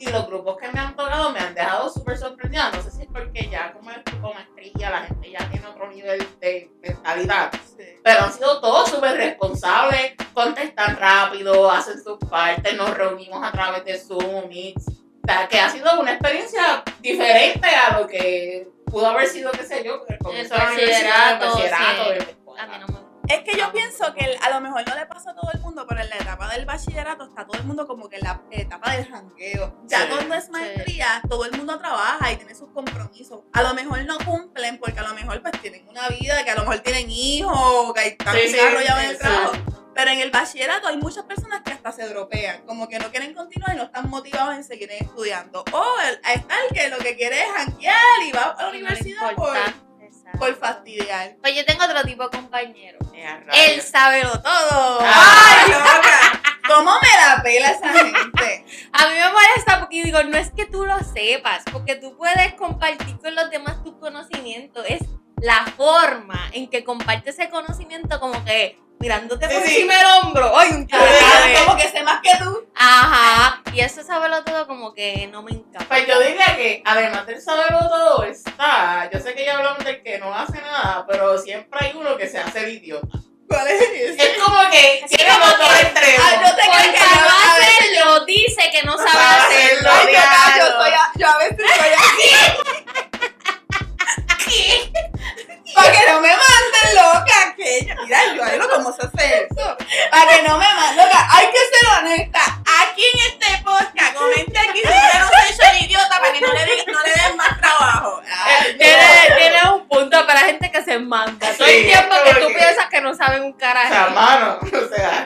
y 0.01 0.09
los 0.09 0.25
grupos 0.25 0.57
que 0.57 0.67
me 0.69 0.79
han 0.79 0.95
tocado 0.95 1.31
me 1.31 1.39
han 1.39 1.53
dejado 1.53 1.87
súper 1.87 2.17
sorprendida. 2.17 2.71
No 2.71 2.81
sé 2.81 2.89
si 2.89 3.03
es 3.03 3.07
porque 3.07 3.47
ya 3.51 3.71
como 3.71 3.91
es 3.91 4.03
tipo 4.03 4.33
maestría, 4.33 4.89
la 4.89 5.01
gente 5.01 5.29
ya 5.29 5.47
tiene 5.51 5.67
otro 5.67 5.91
nivel 5.91 6.27
de 6.39 6.71
mentalidad. 6.81 7.51
Sí. 7.77 7.83
Pero 8.03 8.21
han 8.21 8.33
sido 8.33 8.59
todos 8.59 8.89
súper 8.89 9.15
responsables, 9.15 10.13
contestan 10.33 10.97
rápido, 10.97 11.69
hacen 11.69 12.01
sus 12.01 12.17
partes, 12.17 12.75
nos 12.75 12.97
reunimos 12.97 13.43
a 13.43 13.51
través 13.51 13.85
de 13.85 13.99
Zoom, 13.99 14.47
Meets. 14.49 14.87
O 14.87 15.27
sea, 15.27 15.47
que 15.47 15.59
ha 15.59 15.69
sido 15.69 16.01
una 16.01 16.13
experiencia 16.13 16.83
diferente 16.99 17.67
a 17.67 17.99
lo 17.99 18.07
que 18.07 18.67
pudo 18.85 19.05
haber 19.05 19.27
sido, 19.27 19.51
qué 19.51 19.63
sé 19.63 19.83
yo, 19.83 20.03
el 20.07 20.17
comienzo 20.17 20.55
de 20.55 20.59
la 20.63 20.71
universidad, 20.71 21.33
el 21.33 21.47
bachillerato, 21.47 22.17
sí. 22.17 22.35
A 22.57 22.65
mí 22.65 22.73
no 22.79 22.87
me. 22.87 23.00
Es 23.31 23.43
que 23.43 23.57
yo 23.57 23.71
pienso 23.71 24.13
que 24.13 24.37
a 24.41 24.49
lo 24.49 24.59
mejor 24.59 24.85
no 24.85 24.93
le 24.93 25.05
pasa 25.05 25.31
a 25.31 25.35
todo 25.35 25.49
el 25.53 25.59
mundo, 25.61 25.85
pero 25.87 26.01
en 26.01 26.09
la 26.09 26.17
etapa 26.17 26.49
del 26.49 26.65
bachillerato 26.65 27.23
está 27.23 27.45
todo 27.45 27.57
el 27.57 27.65
mundo 27.65 27.87
como 27.87 28.09
que 28.09 28.17
en 28.17 28.23
la 28.23 28.41
etapa 28.51 28.91
del 28.91 29.07
jangueo. 29.07 29.81
Ya 29.85 30.01
Sí, 30.01 30.07
cuando 30.09 30.35
es 30.35 30.49
maestría, 30.49 31.21
todo 31.29 31.45
el 31.45 31.53
mundo 31.53 31.79
trabaja 31.79 32.29
y 32.31 32.35
tiene 32.35 32.53
sus 32.53 32.69
compromisos. 32.73 33.41
A 33.53 33.63
lo 33.63 33.73
mejor 33.73 34.03
no 34.03 34.17
cumplen 34.19 34.77
porque 34.79 34.99
a 34.99 35.03
lo 35.03 35.13
mejor 35.13 35.41
pues 35.41 35.61
tienen 35.61 35.87
una 35.87 36.09
vida, 36.09 36.43
que 36.43 36.51
a 36.51 36.55
lo 36.55 36.61
mejor 36.61 36.79
tienen 36.79 37.09
hijos, 37.09 37.93
que 37.93 38.07
están 38.09 38.35
Sí, 38.35 38.49
sí, 38.49 38.59
en 38.59 39.09
el 39.09 39.17
trabajo. 39.17 39.53
Pero 39.93 40.11
en 40.11 40.19
el 40.19 40.31
bachillerato 40.31 40.87
hay 40.87 40.97
muchas 40.97 41.23
personas 41.25 41.61
que 41.61 41.71
hasta 41.71 41.91
se 41.91 42.07
dropean, 42.07 42.65
como 42.65 42.87
que 42.89 42.99
no 42.99 43.09
quieren 43.11 43.33
continuar 43.33 43.75
y 43.75 43.77
no 43.77 43.83
están 43.83 44.09
motivados 44.09 44.55
en 44.55 44.63
seguir 44.63 44.91
estudiando. 44.91 45.63
O 45.71 45.85
está 46.33 46.55
el 46.67 46.75
que 46.75 46.89
lo 46.89 46.97
que 46.97 47.15
quiere 47.15 47.43
es 47.43 47.51
janguear 47.51 48.23
y 48.25 48.31
va 48.31 48.41
a 48.41 48.63
la 48.63 48.69
Y 48.69 48.81
no 48.81 48.87
universidad 48.87 49.35
por. 49.35 49.55
Por 50.37 50.55
fastidiar. 50.55 51.35
Pues 51.41 51.55
yo 51.55 51.65
tengo 51.65 51.83
otro 51.83 52.03
tipo 52.03 52.23
de 52.23 52.29
compañero. 52.29 52.99
Él 53.53 53.81
sabe 53.81 54.23
lo 54.23 54.41
todo. 54.41 54.99
¡Ay, 55.01 55.71
loca! 55.71 56.41
¿Cómo 56.67 56.91
me 57.01 57.07
la 57.17 57.43
pela 57.43 57.71
esa 57.71 57.93
gente? 57.93 58.65
A 58.93 59.07
mí 59.07 59.13
me 59.15 59.31
molesta 59.31 59.79
porque 59.79 60.03
digo, 60.03 60.23
no 60.23 60.37
es 60.37 60.51
que 60.51 60.65
tú 60.65 60.85
lo 60.85 60.99
sepas, 60.99 61.63
porque 61.71 61.95
tú 61.95 62.15
puedes 62.17 62.53
compartir 62.53 63.17
con 63.19 63.35
los 63.35 63.49
demás 63.49 63.83
tu 63.83 63.99
conocimiento. 63.99 64.83
Es 64.83 65.01
la 65.41 65.65
forma 65.75 66.49
en 66.53 66.69
que 66.69 66.83
compartes 66.83 67.37
ese 67.39 67.49
conocimiento 67.49 68.19
como 68.19 68.43
que 68.45 68.77
mirándote 68.99 69.47
Sí, 69.49 69.53
por 69.55 69.63
sí. 69.63 69.73
encima 69.75 69.97
del 69.97 70.05
hombro. 70.21 70.55
¡Ay, 70.55 70.69
un! 70.71 70.87
Como 71.65 71.75
que 71.77 71.89
sé 71.89 72.03
más 72.03 72.21
que 72.21 72.29
tú. 72.37 72.67
Ajá. 72.75 73.61
Y 73.73 73.79
eso 73.79 74.03
saberlo 74.03 74.43
todo 74.43 74.67
como 74.67 74.93
que 74.93 75.27
no 75.31 75.41
me 75.41 75.51
encanta. 75.51 75.85
Pues 75.87 76.07
yo 76.07 76.19
diría 76.19 76.45
que 76.55 76.83
además 76.85 77.25
del 77.25 77.41
saberlo 77.41 77.79
todo 77.89 78.23
está, 78.23 79.09
yo 79.11 79.19
sé 79.19 79.33
que 79.33 79.43
ya 79.45 79.57
hablamos 79.57 79.83
del 79.83 80.03
que 80.03 80.19
no 80.19 80.33
hace 80.35 80.61
nada, 80.61 81.05
pero 81.07 81.37
siempre 81.39 81.79
hay 81.87 81.93
uno 81.95 82.15
que 82.17 82.27
se 82.27 82.37
hace 82.37 82.59
el 82.63 82.69
idiota. 82.75 83.17
¿Cuál 83.47 83.67
es 83.67 83.81
ese? 83.81 84.23
Es 84.31 84.37
como 84.43 84.57
que 84.69 85.01
Así 85.03 85.15
tiene 85.17 85.31
los 85.37 85.57
dos 85.57 85.81
extremos. 85.81 86.25
Ay, 86.25 86.37
no 86.41 86.55
te 86.55 86.61
Por 86.63 86.75
no 86.75 87.27
hacerlo, 87.51 88.25
dice 88.25 88.69
que 88.71 88.83
no 88.83 88.97
sabe 88.97 89.09
sabe 89.11 89.45
hacerlo. 89.55 89.89
hacerlo. 89.91 90.19
Ay, 90.21 90.59
yo, 90.59 90.65
yo, 90.67 90.71
soy 90.77 90.91
a, 90.93 91.11
yo 91.15 91.27
a 91.27 91.37
veces 91.37 91.57
soy 91.57 91.89
así. 91.97 92.29
Para 95.73 95.91
que 95.91 96.11
no 96.11 96.21
me 96.21 96.29
manden 96.29 96.95
loca, 96.95 97.55
que 97.55 97.95
mira, 98.03 98.33
yo 98.35 98.43
ahí 98.43 98.57
lo 98.57 98.69
como 98.69 98.91
se 98.91 99.05
hace 99.05 99.47
eso. 99.49 99.77
Para 100.09 100.31
que 100.31 100.43
no 100.43 100.57
me 100.57 100.73
manden 100.73 101.05
loca, 101.05 101.27
hay 101.31 101.47
que 101.47 101.57
ser 101.57 101.99
honesta. 101.99 102.41
Aquí 102.81 103.03
en 103.13 103.31
este 103.31 103.63
podcast, 103.63 104.15
comente 104.15 104.59
aquí 104.59 104.79
si 104.79 104.87
no 104.87 105.27
soy 105.27 105.57
yo 105.57 105.71
el 105.71 105.85
idiota 105.85 106.19
para 106.19 106.33
que 106.33 106.41
no 106.41 106.53
le, 106.53 106.65
den, 106.65 106.85
no 106.87 106.99
le 107.01 107.21
den 107.21 107.37
más 107.37 107.59
trabajo. 107.59 108.21
No. 108.21 108.77
Tienes 108.77 109.63
un 109.65 109.87
punto 109.87 110.25
para 110.25 110.41
la 110.41 110.47
gente 110.47 110.71
que 110.71 110.83
se 110.83 110.99
manda. 110.99 111.53
Todo 111.57 111.67
el 111.67 111.85
tiempo 111.85 112.15
que 112.25 112.33
tú 112.35 112.47
piensas 112.47 112.87
que 112.89 113.01
no 113.01 113.13
saben 113.13 113.43
un 113.43 113.53
carajo. 113.53 113.89
O 113.89 113.93
sea, 113.93 114.07
mano, 114.09 114.59
o 114.61 114.95
sea, 114.95 115.25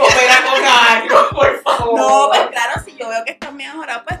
opera 0.00 0.42
con 0.44 0.64
algo, 0.64 1.28
por 1.30 1.62
favor. 1.62 1.98
No, 1.98 2.28
pues 2.28 2.46
claro, 2.48 2.80
si 2.84 2.96
yo 2.96 3.08
veo 3.08 3.24
que 3.24 3.32
están 3.32 3.56
mejorados, 3.56 4.02
pues 4.06 4.20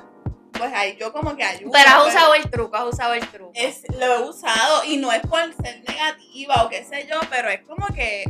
pues 0.58 0.72
ahí 0.74 0.96
yo 1.00 1.12
como 1.12 1.36
que 1.36 1.44
ayudo. 1.44 1.70
Pero 1.72 1.88
has 1.88 2.02
pues. 2.02 2.14
usado 2.14 2.34
el 2.34 2.50
truco, 2.50 2.76
has 2.76 2.84
usado 2.84 3.14
el 3.14 3.26
truco. 3.28 3.52
es, 3.54 3.82
lo 3.98 4.06
he 4.06 4.20
usado 4.22 4.84
y 4.84 4.96
no 4.96 5.12
es 5.12 5.20
por 5.20 5.40
ser 5.62 5.82
negativa 5.88 6.62
o 6.64 6.68
qué 6.68 6.84
sé 6.84 7.06
yo, 7.10 7.18
pero 7.30 7.48
es 7.48 7.60
como 7.62 7.86
que 7.94 8.24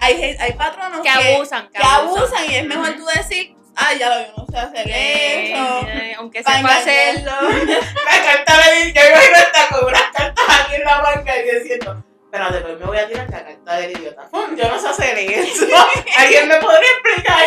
hay, 0.00 0.36
hay 0.38 0.52
patronos 0.54 1.00
Que 1.02 1.08
abusan, 1.08 1.68
que, 1.68 1.78
que 1.78 1.84
abusan 1.86 2.50
y 2.50 2.54
es 2.56 2.66
mejor 2.66 2.94
tú 2.96 3.04
decir, 3.06 3.54
ay, 3.76 3.98
ya 3.98 4.08
lo 4.08 4.20
yo 4.26 4.32
no 4.36 4.46
sé 4.46 4.58
hacer 4.58 4.88
Eh, 4.90 5.52
eso. 5.52 5.86
aunque 6.18 6.38
sepa 6.38 6.76
hacerlo. 6.76 7.32
La 7.40 8.24
carta 8.24 8.70
de 8.70 8.92
yo 8.92 9.00
imagino 9.10 9.36
estar 9.38 9.68
con 9.70 9.84
unas 9.86 10.02
cartas 10.12 10.44
aquí 10.60 10.74
en 10.74 10.84
la 10.84 11.00
banca 11.00 11.36
y 11.36 11.58
diciendo, 11.60 12.04
pero 12.30 12.50
después 12.50 12.78
me 12.80 12.86
voy 12.86 12.96
a 12.98 13.06
tirar 13.06 13.28
la 13.30 13.44
carta 13.44 13.76
del 13.76 13.90
idiota. 13.92 14.28
Yo 14.32 14.68
no 14.68 14.78
sé 14.80 14.88
hacer 14.88 15.18
eso. 15.18 15.66
¿Alguien 16.18 16.48
me 16.48 16.56
podría 16.56 16.88
explicar? 16.90 17.44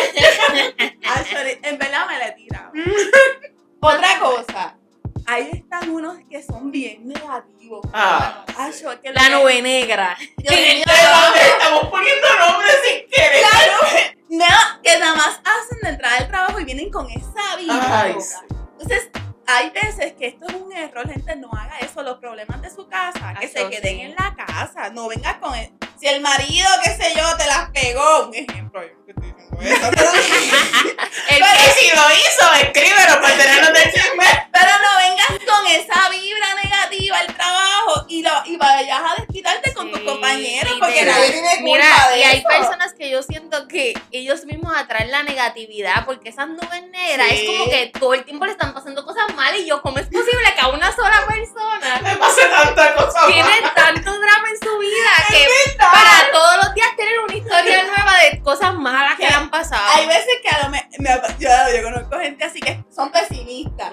Actually, 1.16 1.58
en 1.62 1.78
verdad 1.78 2.06
me 2.06 2.18
la 2.18 2.28
he 2.28 2.32
tirado. 2.32 2.70
Otra 3.86 4.18
cosa, 4.20 4.76
ahí 5.26 5.50
están 5.52 5.90
unos 5.90 6.18
que 6.30 6.42
son 6.42 6.70
bien 6.70 7.06
negativos. 7.08 7.80
Ah, 7.92 8.44
Ay, 8.56 8.72
yo, 8.80 8.92
es 8.92 9.00
que 9.00 9.12
La 9.12 9.28
lo- 9.28 9.40
nube 9.40 9.62
negra. 9.62 10.16
Mío, 10.18 10.50
Estamos 10.50 11.86
poniendo 11.90 12.26
nombres 12.48 12.76
sin 12.84 13.08
querer. 13.10 13.42
Claro, 13.50 14.06
no, 14.28 14.82
que 14.82 14.98
nada 14.98 15.14
más 15.14 15.40
hacen 15.44 15.78
de 15.82 15.88
entrada 15.90 16.18
del 16.18 16.28
trabajo 16.28 16.60
y 16.60 16.64
vienen 16.64 16.90
con 16.90 17.08
esa 17.10 17.56
vibra. 17.58 18.02
Ay, 18.02 18.12
loca. 18.12 18.24
sí. 18.24 18.36
Entonces, 18.72 19.10
hay 19.46 19.70
veces 19.70 20.12
que 20.14 20.26
esto 20.26 20.46
es 20.48 20.54
un 20.54 20.72
error, 20.72 21.08
gente, 21.08 21.36
no 21.36 21.50
haga 21.52 21.78
eso. 21.78 22.02
Los 22.02 22.18
problemas 22.18 22.60
de 22.62 22.70
su 22.70 22.86
casa, 22.88 23.34
que 23.40 23.48
se 23.48 23.68
queden 23.70 23.96
sí. 23.96 24.00
en 24.02 24.14
la 24.16 24.34
casa. 24.34 24.90
No 24.90 25.08
vengas 25.08 25.36
con 25.38 25.54
el. 25.54 25.70
Si 25.98 26.06
el 26.06 26.20
marido, 26.20 26.68
qué 26.84 26.90
sé 26.90 27.14
yo, 27.16 27.36
te 27.36 27.46
las 27.46 27.70
pegó. 27.70 28.26
Un 28.26 28.34
ejemplo, 28.34 28.82
yo 28.82 28.88
estoy 29.08 29.32
diciendo 29.32 29.58
eso. 29.60 29.90
Pero, 29.90 30.10
El 31.30 31.42
Pero 31.42 31.74
si 31.78 31.88
lo 31.88 32.10
hizo, 32.12 32.52
escríbelo 32.62 33.20
para 33.22 33.36
tenerlo 33.36 33.72
de 33.72 33.92
chisme. 33.92 34.48
pero 34.52 34.70
no 34.82 34.96
vengas 34.98 35.28
con 35.46 35.66
esa 35.68 36.08
vibra 36.10 36.54
negativa 36.62 37.18
al 37.18 37.34
trabajo 37.34 38.04
y, 38.08 38.22
lo, 38.22 38.30
y 38.44 38.56
vayas 38.56 39.00
a 39.00 39.15
porque 40.96 41.04
de 41.04 41.10
nadie 41.12 41.28
verdad. 41.28 41.32
tiene 41.32 41.48
culpa 41.50 41.84
Mira, 41.86 42.10
de 42.10 42.18
y 42.18 42.22
hay 42.22 42.38
eso. 42.38 42.48
personas 42.48 42.94
que 42.94 43.10
yo 43.10 43.22
siento 43.22 43.68
que 43.68 43.94
ellos 44.12 44.44
mismos 44.44 44.72
atraen 44.76 45.10
la 45.10 45.22
negatividad 45.22 46.04
porque 46.04 46.28
esas 46.30 46.48
nubes 46.48 46.82
negras 46.90 47.28
Sí. 47.30 47.36
es 47.46 47.46
como 47.50 47.70
que 47.70 47.92
todo 47.98 48.14
el 48.14 48.24
tiempo 48.24 48.44
le 48.46 48.52
están 48.52 48.72
pasando 48.74 49.04
cosas 49.04 49.34
malas 49.34 49.60
y 49.60 49.66
yo, 49.66 49.82
¿cómo 49.82 49.98
es 49.98 50.06
posible 50.06 50.54
que 50.54 50.60
a 50.60 50.68
una 50.68 50.94
sola 50.94 51.24
persona 51.26 52.00
Me 52.02 52.16
pasa 52.16 52.40
tanta 52.50 52.94
cosa. 52.94 53.26
tiene 53.26 53.50
tanto 53.74 54.10
drama 54.18 54.48
en 54.50 54.58
su 54.68 54.78
vida 54.78 55.10
que 55.28 55.46
verdad. 55.76 55.92
para 55.92 56.30
todos 56.32 56.56
los 56.64 56.74
días 56.74 56.88
tener 56.96 57.18
una 57.20 57.34
historia 57.34 57.82
nueva 57.96 58.12
de 58.30 58.42
cosas 58.42 58.74
malas 58.74 59.16
que 59.16 59.24
Que 59.24 59.28
le 59.30 59.34
han 59.34 59.50
pasado? 59.50 59.82
Hay 59.94 60.06
veces 60.06 60.26
que 60.42 60.48
a 60.48 60.62
lo 60.64 60.70
me, 60.70 60.88
me- 60.98 61.20
yo, 61.38 61.48
yo 61.76 61.82
conozco 61.82 62.18
gente 62.18 62.44
así 62.44 62.60
que 62.60 62.82
son 62.94 63.10
pesimistas. 63.10 63.90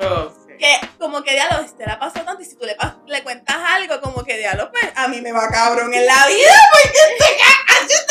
Sí. 0.63 0.79
Que 0.79 0.89
como 0.97 1.23
que 1.23 1.31
diablo, 1.33 1.67
si 1.67 1.75
te 1.75 1.85
la 1.85 1.99
pasó 1.99 2.21
tanto 2.21 2.41
y 2.41 2.45
si 2.45 2.55
tú 2.55 2.65
le, 2.65 2.75
le 3.07 3.23
cuentas 3.23 3.55
algo, 3.55 3.99
como 4.01 4.23
que 4.23 4.37
diablo, 4.37 4.71
pues 4.71 4.83
a 4.95 5.07
mí 5.07 5.21
me 5.21 5.31
va 5.31 5.47
cabrón 5.49 5.93
en 5.93 6.05
la 6.05 6.25
vida 6.27 6.53
porque 6.83 6.99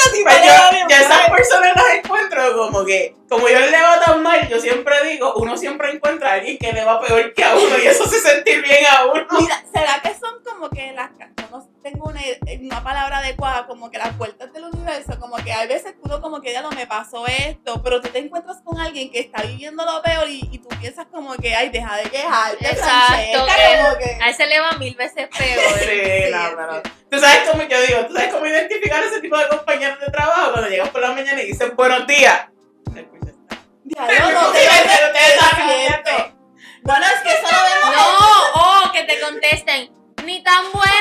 así 0.06 0.22
Pues 0.22 0.36
yo, 0.44 0.88
yo 0.88 0.96
esas 0.96 1.30
personas 1.30 1.76
las 1.76 1.94
encuentro 1.94 2.56
como 2.56 2.84
que, 2.84 3.16
como 3.28 3.48
yo 3.48 3.58
le 3.58 3.82
va 3.82 4.00
tan 4.00 4.22
mal, 4.22 4.48
yo 4.48 4.60
siempre 4.60 4.94
digo, 5.08 5.34
uno 5.36 5.56
siempre 5.56 5.90
encuentra 5.92 6.30
a 6.30 6.34
alguien 6.34 6.58
que 6.58 6.72
le 6.72 6.84
va 6.84 7.00
peor 7.00 7.32
que 7.34 7.44
a 7.44 7.54
uno 7.54 7.78
y 7.78 7.86
eso 7.86 8.04
hace 8.04 8.20
sentir 8.20 8.62
bien 8.62 8.84
a 8.86 9.06
uno. 9.06 9.26
Mira, 9.38 9.64
¿será 9.72 10.00
que 10.02 10.14
son 10.14 10.42
como 10.44 10.68
que 10.70 10.92
las, 10.92 11.10
no 11.50 11.71
tengo 11.82 12.06
una, 12.08 12.20
una 12.60 12.82
palabra 12.82 13.18
adecuada, 13.18 13.66
como 13.66 13.90
que 13.90 13.98
las 13.98 14.14
puertas 14.16 14.52
del 14.52 14.64
universo, 14.64 15.18
como 15.18 15.36
que 15.36 15.52
hay 15.52 15.66
veces 15.68 15.94
uno 16.02 16.20
como 16.20 16.40
que 16.40 16.52
ya 16.52 16.62
no 16.62 16.70
me 16.70 16.86
pasó 16.86 17.26
esto, 17.26 17.82
pero 17.82 18.00
tú 18.00 18.08
te 18.08 18.18
encuentras 18.18 18.58
con 18.64 18.78
alguien 18.80 19.10
que 19.10 19.20
está 19.20 19.42
viviendo 19.42 19.84
lo 19.84 20.00
peor 20.02 20.28
y, 20.28 20.48
y 20.52 20.58
tú 20.58 20.68
piensas 20.80 21.06
como 21.12 21.34
que, 21.34 21.54
ay, 21.54 21.70
deja 21.70 21.96
de 21.96 22.04
quejarte, 22.04 22.66
Exacto, 22.66 23.44
Francesca, 23.44 23.54
que- 23.56 23.82
como 23.82 23.98
que... 23.98 24.18
A 24.22 24.28
él 24.28 24.34
se 24.34 24.46
le 24.46 24.60
va 24.60 24.72
mil 24.72 24.94
veces 24.94 25.28
peor. 25.36 25.78
Sí, 25.78 25.84
Sí, 25.84 26.30
no, 26.32 26.56
pero 26.56 26.82
tú 27.10 27.18
sabes 27.18 27.40
cómo 27.50 27.62
yo 27.64 27.80
digo, 27.82 28.06
tú 28.06 28.14
sabes 28.14 28.32
cómo 28.32 28.46
identificar 28.46 29.02
ese 29.04 29.20
tipo 29.20 29.36
de 29.36 29.48
compañeros 29.48 29.98
de 30.00 30.06
trabajo 30.10 30.52
cuando 30.52 30.68
llegas 30.70 30.88
por 30.90 31.02
la 31.02 31.12
mañana 31.12 31.42
y 31.42 31.46
dicen 31.46 31.74
buenos 31.76 32.06
días. 32.06 32.46
Diablo, 33.84 34.30
no 34.32 34.52
Sí, 34.52 34.58
te. 36.04 36.34
Bueno, 36.84 37.06
es 37.06 37.20
que 37.22 37.28
eso 37.30 37.46
lo 37.50 37.62
vemos 37.62 37.96
No, 37.96 38.88
o 38.88 38.92
que 38.92 39.04
te 39.04 39.20
contesten. 39.20 39.90
Ni 40.24 40.42
tan 40.42 40.70
buenas, 40.72 40.94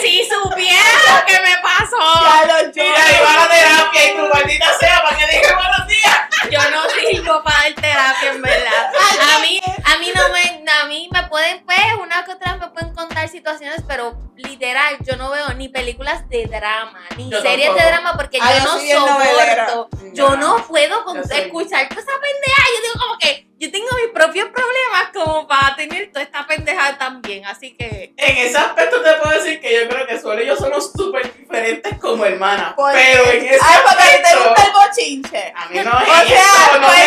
si 0.00 0.28
supieras 0.28 1.02
lo 1.08 1.26
que 1.26 1.40
me 1.40 1.56
pasó. 1.62 1.98
Ya 2.22 2.44
lo 2.46 2.72
yo. 2.72 2.82
Mira, 2.82 3.04
y 3.10 3.22
va 3.24 3.32
a 3.32 3.36
la 3.36 3.48
terapia 3.48 4.04
y 4.12 4.16
tu 4.16 4.28
maldita 4.34 4.78
sea 4.78 5.02
para 5.02 5.16
que 5.16 5.26
dije 5.26 5.54
buenos 5.54 5.86
días. 5.88 6.18
Yo 6.50 6.70
no 6.70 6.82
sirvo 6.90 7.42
para 7.42 7.62
dar 7.62 7.74
terapia, 7.74 8.30
en 8.32 8.42
verdad. 8.42 8.92
A 9.36 9.38
mí, 9.40 9.60
a 9.84 9.98
mí 9.98 10.12
no 10.14 10.28
me, 10.30 10.70
a 10.70 10.84
mí 10.86 11.08
me 11.12 11.22
pueden, 11.28 11.64
pues, 11.64 11.78
una 12.00 12.24
que 12.24 12.32
otra 12.32 12.56
me 12.56 12.68
pueden 12.68 12.94
contar 12.94 13.28
situaciones, 13.28 13.82
pero 13.86 14.16
literal, 14.36 14.96
yo 15.00 15.16
no 15.16 15.30
veo 15.30 15.48
ni 15.54 15.68
películas 15.68 16.28
de 16.28 16.46
drama, 16.46 17.00
ni 17.16 17.30
Yo 17.30 17.40
series 17.42 17.66
tampoco. 17.68 17.84
de 17.84 17.90
drama, 17.90 18.12
porque 18.16 18.38
Ah, 18.40 18.52
yo 18.58 18.64
no 18.64 18.78
soporto. 18.78 19.88
Yo 20.14 20.36
no 20.36 20.66
puedo 20.66 21.04
con- 21.04 21.18
escuchar 21.18 21.88
toda 21.88 22.00
esa 22.00 22.12
pendeja. 22.20 22.62
Yo 22.76 22.82
digo 22.82 22.94
como 23.00 23.18
que 23.18 23.47
yo 23.58 23.70
tengo 23.72 23.86
mis 24.02 24.12
propios 24.14 24.48
problemas 24.50 25.08
como 25.12 25.46
para 25.48 25.74
tener 25.74 26.08
toda 26.12 26.22
esta 26.22 26.46
pendeja 26.46 26.96
también. 26.96 27.44
Así 27.46 27.74
que 27.76 28.12
En 28.16 28.36
ese 28.38 28.56
aspecto 28.56 29.02
te 29.02 29.12
puedo 29.14 29.36
decir 29.42 29.60
que 29.60 29.74
yo 29.82 29.88
creo 29.88 30.06
que 30.06 30.20
Suelo 30.20 30.42
y 30.42 30.46
yo 30.46 30.56
somos 30.56 30.92
súper 30.92 31.32
diferentes 31.36 31.98
como 31.98 32.24
hermanas. 32.24 32.74
Pero 32.76 33.24
en 33.32 33.44
ese 33.46 33.58
Ay, 33.60 33.78
porque 33.86 34.02
a 34.02 34.06
ti 34.06 34.22
te 34.22 34.28
aspecto, 34.28 34.48
gusta 34.48 34.64
el 34.64 34.72
bochinche. 34.72 35.52
a 35.56 35.66
mí 35.68 35.78
no 35.84 35.90
O 35.90 36.00
es 36.00 36.28
sea, 36.28 36.40
eso, 36.40 36.78
no 36.80 36.86
pues 36.86 36.97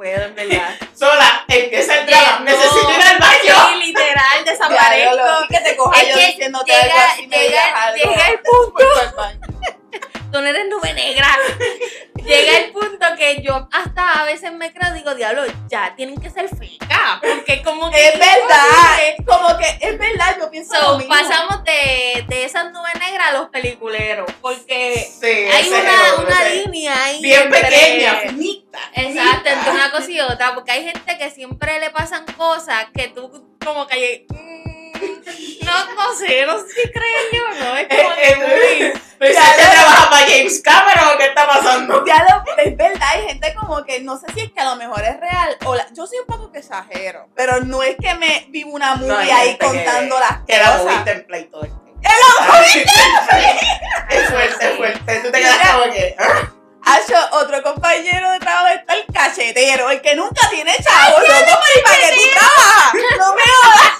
días, 0.00 0.21
otra, 30.20 30.54
porque 30.54 30.72
hay 30.72 30.84
gente 30.84 31.18
que 31.18 31.30
siempre 31.30 31.78
le 31.80 31.90
pasan 31.90 32.24
cosas 32.36 32.86
que 32.94 33.08
tú 33.08 33.56
como 33.64 33.86
que... 33.86 34.26
mm, 34.28 34.92
no, 35.64 35.94
no 35.94 36.14
sé, 36.14 36.46
no 36.46 36.58
sé 36.58 36.64
si 36.68 36.90
creer 36.90 37.22
yo, 37.32 37.64
¿no? 37.64 37.76
Es 37.76 37.88
como 37.88 38.14
que 38.14 38.28
Eh, 38.30 38.36
muy... 38.36 38.86
eh, 38.86 38.92
Pero 39.18 39.34
Ya, 39.34 39.40
si 39.42 39.70
trabaja 39.70 40.10
para 40.10 40.26
James 40.26 40.62
Cameron 40.62 41.08
o 41.14 41.18
qué 41.18 41.26
está 41.26 41.46
pasando? 41.46 42.04
Ya 42.06 42.26
lo, 42.28 42.62
es 42.62 42.76
verdad, 42.76 43.08
hay 43.12 43.26
gente 43.28 43.54
como 43.54 43.84
que 43.84 44.00
no 44.00 44.18
sé 44.18 44.26
si 44.34 44.40
es 44.40 44.52
que 44.52 44.60
a 44.60 44.64
lo 44.64 44.76
mejor 44.76 45.02
es 45.02 45.18
real 45.20 45.56
o 45.64 45.74
la- 45.76 45.86
yo 45.92 46.06
soy 46.06 46.18
un 46.18 46.26
poco 46.26 46.50
que 46.52 46.58
exagero, 46.58 47.28
pero 47.36 47.60
no 47.60 47.82
es 47.82 47.96
que 48.00 48.14
me 48.14 48.46
vivo 48.50 48.72
una 48.72 48.94
movie 48.96 49.08
No, 49.08 49.18
ahí 49.18 49.56
que- 49.56 49.64
contando 49.64 50.18
las 50.18 50.38
Que 50.46 50.58
cosas. 50.58 50.84
muy 50.84 51.04
template 51.04 51.44
todo 51.44 51.62
el 51.64 51.68
tiempo. 51.70 51.82
Es 54.10 54.28
fuerte, 54.30 54.70
es 54.70 54.76
fuerte. 54.76 55.20
Tú 55.22 55.30
te 55.30 55.38
quedas 55.38 55.58
como 55.72 55.92
que. 55.92 56.16
¿Ah? 56.84 56.94
Hacho, 56.94 57.36
otro 57.36 57.62
compañero 57.62 58.30
de 58.32 58.38
trabajo 58.40 58.68
está 58.68 58.94
el 58.94 59.04
cachetero, 59.12 59.90
el 59.90 60.00
que 60.00 60.14
nunca 60.14 60.48
tiene 60.50 60.74
chavos. 60.82 61.20
Yo 61.20 61.34
como, 61.34 61.64
¿y 61.78 61.82
para 61.82 61.96
qué 61.96 62.14
tú 62.16 62.22
trabajas? 62.38 62.92
No 63.18 63.34
me 63.34 63.42
jodas. 63.42 63.92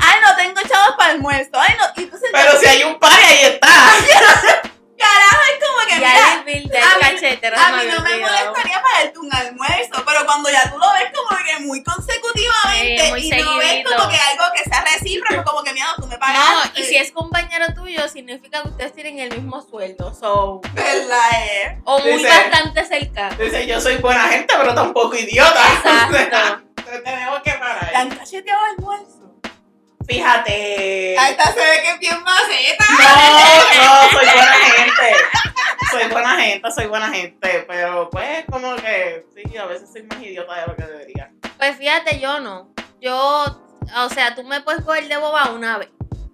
Ay, 0.00 0.20
no 0.24 0.36
tengo 0.36 0.60
chavos 0.68 0.96
para 0.96 1.10
almuerzo. 1.12 1.50
Ay, 1.54 1.74
no. 1.78 1.84
Y 1.96 2.04
entonces, 2.04 2.30
Pero 2.32 2.58
si 2.60 2.66
hay 2.66 2.84
un 2.84 2.98
par 2.98 3.12
ahí 3.12 3.38
está. 3.44 3.66
carajo, 4.98 5.42
es 5.52 5.64
como 5.64 5.86
que, 5.88 5.94
mira, 5.96 6.42
el 6.44 6.68
del 6.68 6.82
a 6.82 6.94
mí- 6.96 7.00
cachetero 7.00 7.56
a 7.56 7.66
se 7.66 7.72
mí 7.86 7.92
no 7.92 8.02
me 8.02 8.18
molestaría 8.18 8.82
pagarte 8.82 9.18
un 9.18 9.32
almuerzo, 9.32 10.04
pero 10.04 10.26
cuando 10.26 10.50
ya 10.50 10.70
tú 10.72 10.76
lo 10.78 10.92
ves 10.92 11.04
como 11.14 11.38
que 11.44 11.58
muy 11.60 11.84
consecutivamente 11.84 13.08
muy 13.10 13.20
y 13.26 13.30
no 13.30 13.56
ves 13.58 13.68
seguidito. 13.68 13.90
como 13.96 14.08
que 14.10 14.16
algo 14.16 14.44
que 14.56 14.64
sea 14.68 14.82
recíproco, 14.84 15.44
como 15.44 15.62
que 15.62 15.72
mira, 15.72 15.86
tú 15.96 16.06
me 16.08 16.14
No, 16.14 16.20
pagaste. 16.20 16.80
y 16.80 16.84
si 16.84 16.96
es 16.96 17.12
compañero 17.12 17.66
tuyo, 17.76 18.08
significa 18.08 18.62
que 18.62 18.68
ustedes 18.70 18.92
tienen 18.92 19.20
el 19.20 19.30
mismo 19.30 19.62
sueldo. 19.62 20.12
So, 20.14 20.60
¿Verdad, 20.74 21.30
eh? 21.44 21.77
O 21.90 21.98
muy 22.00 22.12
Dice- 22.12 22.28
bastante 22.28 22.84
cerca. 22.84 23.30
Dice, 23.30 23.66
yo 23.66 23.80
soy 23.80 23.96
buena 23.96 24.24
gente, 24.28 24.54
pero 24.58 24.74
tampoco 24.74 25.16
idiota. 25.16 25.60
Exacto. 25.74 26.16
Entonces 26.76 27.04
tenemos 27.04 27.40
que 27.42 27.50
¿Te 27.52 27.58
parar. 27.58 27.90
han 27.94 28.10
cacheteado 28.10 28.60
almuerzo? 28.76 29.34
Fíjate. 30.06 31.16
Ahí 31.18 31.30
está, 31.32 31.52
se 31.52 31.60
ve 31.60 31.82
que 31.82 31.90
es 31.90 31.98
bien 31.98 32.22
maceta. 32.22 32.84
No, 32.90 33.84
no, 33.84 34.10
soy 34.10 34.26
buena 34.26 34.52
gente. 34.52 35.16
Soy 35.90 36.08
buena 36.10 36.36
gente, 36.36 36.70
soy 36.72 36.86
buena 36.86 37.08
gente. 37.10 37.64
Pero 37.68 38.10
pues 38.10 38.44
como 38.50 38.76
que 38.76 39.24
sí, 39.34 39.56
a 39.56 39.64
veces 39.66 39.90
soy 39.90 40.02
más 40.02 40.20
idiota 40.22 40.54
de 40.60 40.66
lo 40.66 40.76
que 40.76 40.82
debería. 40.84 41.30
Pues 41.56 41.76
fíjate, 41.76 42.20
yo 42.20 42.40
no. 42.40 42.70
Yo, 43.00 43.44
o 43.96 44.08
sea, 44.10 44.34
tú 44.34 44.44
me 44.44 44.60
puedes 44.60 44.84
coger 44.84 45.08
de 45.08 45.16
boba 45.16 45.50
una 45.50 45.78
vez. 45.78 45.88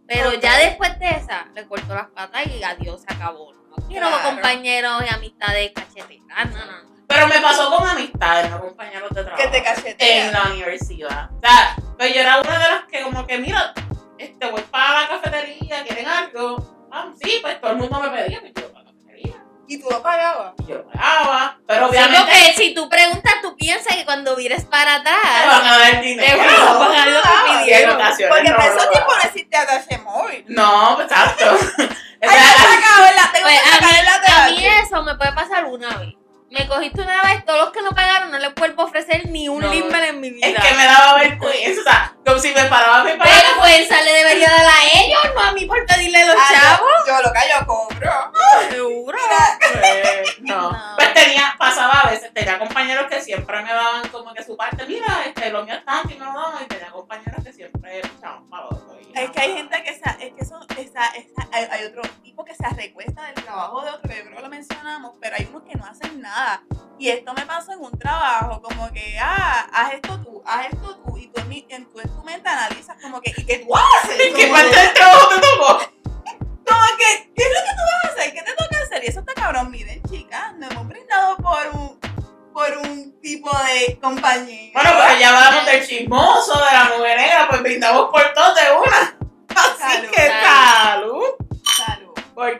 Pero 0.06 0.34
ya 0.34 0.56
después 0.58 0.99
de 0.99 1.08
esa, 1.11 1.46
le 1.54 1.66
corto 1.66 1.94
las 1.94 2.08
patas 2.08 2.46
y 2.46 2.62
adiós, 2.62 3.02
se 3.06 3.14
acabó. 3.14 3.52
No 3.76 3.88
quiero 3.88 4.09
Claro. 4.09 4.23
compañeros 4.25 5.02
y 5.09 5.14
amistades 5.14 5.73
cacheteras. 5.75 6.50
No, 6.50 6.59
no, 6.59 6.64
no. 6.83 6.95
Pero 7.07 7.28
me 7.28 7.38
pasó 7.40 7.71
con 7.71 7.87
amistades, 7.88 8.50
no 8.50 8.61
compañeros 8.61 9.11
de 9.11 9.23
trabajo. 9.25 9.43
Que 9.43 9.49
te 9.49 9.59
En 9.59 9.64
cachetean. 9.64 10.33
la 10.33 10.43
universidad. 10.52 11.31
O 11.33 11.40
sea, 11.40 11.76
pues 11.99 12.14
yo 12.14 12.21
era 12.21 12.40
una 12.40 12.59
de 12.59 12.69
las 12.69 12.85
que 12.90 13.02
como 13.02 13.26
que, 13.26 13.38
mira, 13.38 13.73
este 14.19 14.50
voy 14.50 14.62
para 14.62 15.02
la 15.02 15.09
cafetería, 15.09 15.83
¿quieren 15.85 16.07
algo? 16.09 16.88
Ah, 16.90 17.09
sí, 17.23 17.38
pues 17.43 17.61
todo 17.61 17.73
el 17.73 17.76
mundo 17.78 18.00
me 18.00 18.09
pedía, 18.11 18.40
pues 18.40 18.52
yo 18.54 18.73
para 18.73 18.85
la 18.85 18.93
cafetería. 18.93 19.35
Y 19.69 19.78
tú 19.81 19.88
lo 19.90 20.02
pagabas. 20.02 20.54
Y 20.59 20.66
yo 20.66 20.76
lo 20.76 20.87
pagaba. 20.90 21.59
Pero 21.66 21.85
Sí, 21.88 21.90
obviamente 21.90 22.19
porque 22.21 22.52
si 22.57 22.75
tú 22.75 22.88
preguntas, 22.88 23.35
tú 23.43 23.57
piensas 23.57 23.97
que 23.97 24.04
cuando 24.04 24.35
vires 24.37 24.64
para 24.64 24.97
atrás, 24.97 25.16
van 25.47 25.66
a 25.66 25.78
dar 25.78 25.90
te 25.93 26.00
dinero. 26.02 26.38
van 26.38 26.49
a 26.76 26.78
pagar 26.78 27.09
lo 27.09 27.21
que 27.23 27.28
en 27.52 27.59
pidieron. 27.64 27.97
Porque 27.99 28.50
no 28.50 28.57
tiempos 28.57 28.88
no 28.90 29.12
daban. 29.12 29.26
existía 29.26 29.64
Dash 29.66 29.99
Móvil. 30.02 30.45
No, 30.49 30.93
pues, 30.97 31.11
exacto. 31.11 31.59
Cogiste 36.75 37.02
una 37.02 37.13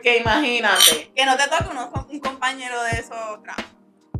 Porque 0.05 0.19
imagínate. 0.19 1.11
Que 1.15 1.25
no 1.25 1.35
te 1.35 1.47
toque 1.47 1.63
uno- 1.71 2.07
un 2.11 2.19
compañero 2.19 2.83
de 2.83 2.91
esos 2.91 3.41
tramos. 3.41 3.65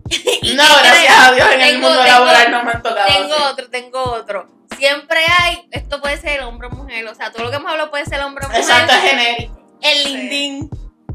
No, 0.55 0.63
gracias 0.79 1.15
a 1.19 1.31
Dios 1.31 1.47
en 1.51 1.61
el 1.61 1.73
mundo 1.79 2.01
tengo- 2.03 2.11
laboral 2.25 2.51
no 2.51 2.63
me 2.63 2.71
han 2.71 2.81
tocado. 2.81 3.05
Tengo 3.07 3.35
así. 3.35 3.43
otro, 3.43 3.69
tengo 3.69 4.03
otro. 4.03 4.47
Siempre 4.79 5.19
hay, 5.39 5.67
esto 5.71 6.01
puede 6.01 6.17
ser 6.19 6.41
hombre 6.41 6.67
o 6.67 6.71
mujer, 6.71 7.05
o 7.07 7.13
sea, 7.13 7.31
todo 7.31 7.43
lo 7.43 7.49
que 7.51 7.57
hemos 7.57 7.69
hablado 7.71 7.91
puede 7.91 8.05
ser 8.05 8.19
hombre 8.21 8.45
o 8.45 8.49
mujer. 8.49 8.63
Exacto, 8.63 8.93
es 8.93 9.01
genérico. 9.11 9.77
El 9.81 10.03
lindín. 10.05 10.69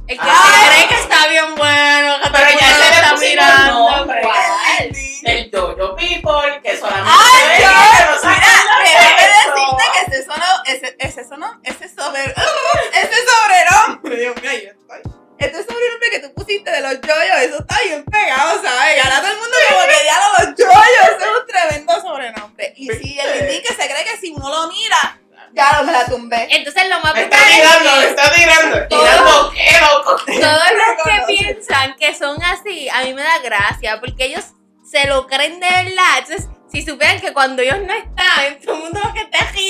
El 0.07 0.19
que 0.19 0.25
Ay. 0.25 0.31
se 0.31 0.69
cree 0.77 0.89
que 0.89 0.95
está 1.03 1.27
bien 1.29 1.55
bueno, 1.57 2.15
que 2.23 2.31
Pero 2.31 2.49
el 2.49 2.59
ya 2.59 2.67
se 2.67 2.91
le 2.91 2.97
está 2.97 3.17
mirando. 3.17 4.07
¿Cuál? 4.23 4.93
El 5.25 5.51
Jojo 5.53 5.97
People, 5.97 6.61
que 6.63 6.77
solamente 6.77 7.11
¡Ay, 7.13 7.63
ese 10.21 10.31
sono, 10.31 10.45
ese, 10.67 10.97
ese 10.99 11.25
sono, 11.25 11.61
ese 11.65 11.89
sobre, 11.89 12.23
ese 12.93 13.19
sobrenombre, 13.27 14.17
Dios 14.17 14.43
mío, 14.43 14.51
yo 14.53 14.71
estoy. 14.71 15.13
Este 15.39 15.57
sobrenombre 15.65 16.11
que 16.11 16.19
tú 16.21 16.35
pusiste 16.35 16.71
de 16.71 16.81
los 16.83 17.01
yoyos, 17.01 17.39
eso 17.41 17.59
está 17.61 17.81
bien 17.83 18.05
pegado, 18.05 18.63
¿sabes? 18.63 18.97
Y 18.97 19.01
ahora 19.01 19.21
todo 19.21 19.31
el 19.33 19.39
mundo 19.39 19.57
como 19.69 19.81
que 19.87 20.05
ya 20.05 20.45
los 20.45 20.59
yoyos, 20.59 21.17
ese 21.17 21.25
es 21.25 21.41
un 21.41 21.47
tremendo 21.47 22.01
sobrenombre. 22.03 22.75
Y 22.77 22.91
si 22.91 23.19
el 23.19 23.41
indín 23.41 23.63
que 23.63 23.75
se 23.75 23.89
cree 23.89 24.05
que 24.05 24.19
si 24.19 24.33
uno 24.33 24.51
lo 24.51 24.69
mira, 24.69 25.19
ya 25.55 25.79
lo 25.79 25.85
me 25.85 25.93
la 25.93 26.05
tumbé. 26.05 26.47
Entonces 26.51 26.89
lo 26.91 27.01
más 27.01 27.15
Me 27.15 27.23
está 27.23 27.37
es 27.39 27.57
tirando, 27.57 27.97
me 27.97 28.07
está 28.07 28.33
tirando. 28.35 28.89
Tirando 28.89 29.53
qué, 29.53 29.81
loco. 29.81 30.17
todos 30.27 30.69
los 30.77 31.05
que 31.05 31.23
piensan 31.27 31.97
que 31.97 32.15
son 32.15 32.43
así, 32.43 32.91
a 32.91 33.03
mí 33.05 33.15
me 33.15 33.23
da 33.23 33.39
gracia, 33.39 33.99
porque 33.99 34.27
ellos 34.27 34.45
se 34.85 35.07
lo 35.07 35.27
creen 35.27 35.59
de 35.59 35.69
verdad. 35.69 36.19
Entonces, 36.19 36.49
si 36.71 36.83
supieran 36.83 37.21
que 37.21 37.33
cuando 37.33 37.63
ellos 37.63 37.79
no 37.81 37.93
están, 37.93 38.60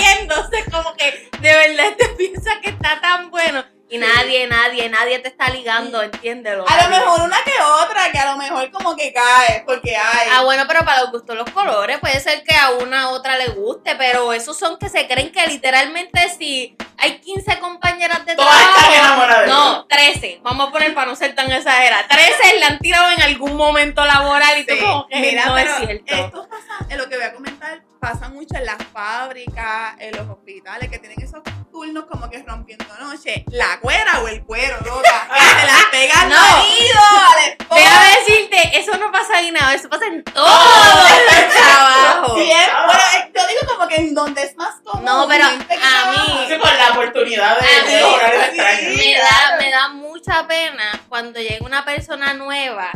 riéndose, 0.00 0.64
como 0.70 0.94
que 0.94 1.28
de 1.40 1.54
verdad 1.56 1.94
te 1.98 2.08
piensa 2.10 2.60
que 2.62 2.70
está 2.70 3.00
tan 3.00 3.30
bueno. 3.30 3.64
Y 3.92 3.98
nadie, 3.98 4.46
nadie, 4.46 4.88
nadie 4.88 5.18
te 5.18 5.26
está 5.26 5.48
ligando, 5.50 6.00
entiéndelo. 6.00 6.64
A 6.68 6.82
lo 6.84 6.90
mejor 6.90 7.22
una 7.22 7.36
que 7.42 7.60
otra, 7.60 8.12
que 8.12 8.18
a 8.20 8.30
lo 8.30 8.36
mejor 8.36 8.70
como 8.70 8.94
que 8.94 9.12
cae, 9.12 9.64
porque 9.66 9.96
hay. 9.96 10.28
Ah, 10.30 10.42
bueno, 10.44 10.62
pero 10.68 10.84
para 10.84 11.00
los 11.00 11.10
gustos 11.10 11.34
los 11.36 11.50
colores, 11.50 11.98
puede 11.98 12.20
ser 12.20 12.44
que 12.44 12.54
a 12.54 12.70
una 12.70 13.08
u 13.10 13.14
otra 13.14 13.36
le 13.36 13.48
guste, 13.48 13.96
pero 13.96 14.32
esos 14.32 14.56
son 14.56 14.78
que 14.78 14.88
se 14.88 15.08
creen 15.08 15.32
que 15.32 15.44
literalmente 15.48 16.20
si 16.38 16.76
hay 16.98 17.18
15 17.18 17.58
compañeras 17.58 18.24
de 18.26 18.36
Todas 18.36 18.54
están 18.60 18.74
trabajo, 18.76 18.92
enamoradas. 18.94 19.46
de 19.46 19.50
no, 19.50 19.86
13, 19.88 20.38
vamos 20.44 20.68
a 20.68 20.70
poner 20.70 20.94
para 20.94 21.08
no 21.08 21.16
ser 21.16 21.34
tan 21.34 21.50
exagerada, 21.50 22.06
13 22.06 22.60
la 22.60 22.66
han 22.68 22.78
tirado 22.78 23.10
en 23.10 23.22
algún 23.22 23.56
momento 23.56 24.04
laboral 24.04 24.56
y 24.56 24.66
tú 24.66 24.74
Sí, 24.74 24.80
como 24.80 25.08
que 25.08 25.16
Mira, 25.16 25.46
no 25.46 25.54
pero 25.56 25.68
es 25.68 25.76
cierto. 25.78 26.14
Esto 26.14 26.48
pasa, 26.48 26.86
en 26.88 26.96
lo 26.96 27.08
que 27.08 27.16
voy 27.16 27.24
a 27.24 27.32
comentar, 27.34 27.80
pasa 28.00 28.28
mucho 28.28 28.56
en 28.56 28.64
las 28.66 28.78
fábricas, 28.92 29.94
en 29.98 30.16
los 30.16 30.28
hospitales, 30.28 30.88
que 30.90 30.98
tienen 30.98 31.20
esos 31.22 31.40
turnos 31.70 32.04
como 32.10 32.28
que 32.30 32.42
rompiendo 32.42 32.84
noche. 32.98 33.44
La 33.50 33.78
cuera 33.80 34.20
o 34.20 34.28
el 34.28 34.42
cuero, 34.44 34.76
loca. 34.84 35.28
Que 35.32 35.40
se 35.60 35.66
las 35.66 35.84
pega 35.90 36.20
al 36.22 36.28
No. 36.30 36.36
marido, 36.36 37.00
al 37.32 37.48
esposo. 37.50 37.74
Déjame 37.80 38.06
decirte, 38.18 38.78
eso 38.78 38.96
no 38.98 39.12
pasa 39.12 39.36
ahí 39.36 39.50
nada, 39.50 39.74
eso 39.74 39.88
pasa 39.88 40.06
en 40.06 40.24
todos 40.24 40.48
Oh, 40.50 41.08
los 41.08 41.54
trabajos. 41.54 42.34
Bien, 42.36 42.68
bueno, 42.86 43.00
eh, 43.16 43.32
yo 43.34 43.46
digo 43.46 43.74
como 43.76 43.88
que 43.88 43.96
en 43.96 44.14
donde 44.14 44.42
es 44.42 44.56
más 44.56 44.74
cómodo. 44.84 45.04
No, 45.04 45.28
pero 45.28 45.44
a 45.44 45.50
mí-. 45.50 46.46
Sí, 46.48 46.54
por 46.60 46.72
la 46.72 46.90
oportunidad 46.92 47.58
de, 47.60 47.66
A 47.66 47.82
de 47.84 48.88
mí, 48.88 48.96
sí. 48.98 49.12
me 49.12 49.18
da, 49.18 49.56
me 49.58 49.70
da 49.70 49.88
mucha 49.88 50.46
pena 50.46 51.00
cuando 51.08 51.38
llega 51.40 51.64
una 51.64 51.84
persona 51.84 52.34
nueva 52.34 52.90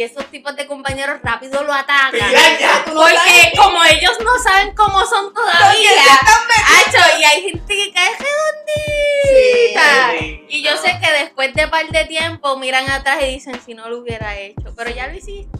y 0.00 0.02
esos 0.02 0.24
tipos 0.30 0.56
de 0.56 0.66
compañeros 0.66 1.20
rápido 1.22 1.62
lo 1.62 1.74
atacan. 1.74 2.10
Mira 2.26 2.58
ya. 2.58 2.84
Tú 2.86 2.94
no 2.94 3.02
sabes 3.02 3.20
Porque 3.20 3.58
como 3.58 3.84
ellos 3.84 4.16
no 4.24 4.38
saben 4.38 4.74
cómo 4.74 5.04
son 5.04 5.34
todavía, 5.34 5.90
metiendo. 5.90 6.98
Hacho, 7.02 7.20
y 7.20 7.24
hay 7.24 7.42
gente 7.42 7.74
que 7.74 7.92
cae 7.92 8.08
redondita. 8.16 10.10
Sí. 10.18 10.46
Y 10.48 10.62
yo 10.62 10.74
sé 10.78 10.98
que 11.02 11.12
después 11.12 11.52
de 11.52 11.68
par 11.68 11.86
de 11.86 12.06
tiempo 12.06 12.56
miran 12.56 12.88
atrás 12.88 13.18
y 13.20 13.26
dicen 13.26 13.60
si 13.62 13.74
no 13.74 13.90
lo 13.90 13.98
hubiera 13.98 14.38
hecho, 14.38 14.72
pero 14.74 14.88
ya 14.88 15.06
lo 15.08 15.18
hiciste. 15.18 15.58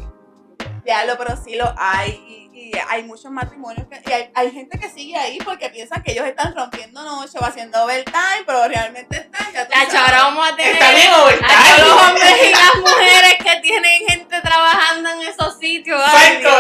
Diablo, 0.87 1.17
pero 1.19 1.37
sí 1.37 1.57
lo 1.57 1.75
hay. 1.77 2.40
Y, 2.61 2.73
hay 2.89 3.03
muchos 3.05 3.31
matrimonios 3.31 3.87
que. 3.89 4.03
Y 4.09 4.13
hay, 4.13 4.31
hay 4.35 4.51
gente 4.51 4.79
que 4.79 4.91
sigue 4.91 5.17
ahí 5.17 5.39
porque 5.39 5.71
piensan 5.71 6.03
que 6.03 6.13
ellos 6.13 6.27
están 6.27 6.55
rompiendo 6.55 7.03
noche 7.03 7.39
o 7.41 7.45
haciendo 7.45 7.83
overtime, 7.85 8.45
pero 8.47 8.69
realmente 8.69 9.17
están. 9.17 9.53
Ya 9.53 9.67
sabes. 9.67 9.95
ahora 9.95 10.23
vamos 10.25 10.53
a 10.53 10.57
tener 10.57 10.83
a 10.83 11.23
overtime. 11.23 11.49
todos 11.77 11.89
los 11.89 12.03
hombres 12.03 12.37
y 12.45 12.53
las 12.53 12.75
mujeres 12.77 13.35
que 13.43 13.61
tienen 13.61 14.07
gente 14.07 14.41
trabajando 14.41 15.11
en 15.11 15.21
esos 15.23 15.59
sitios. 15.59 16.01
Exacto, 16.01 16.51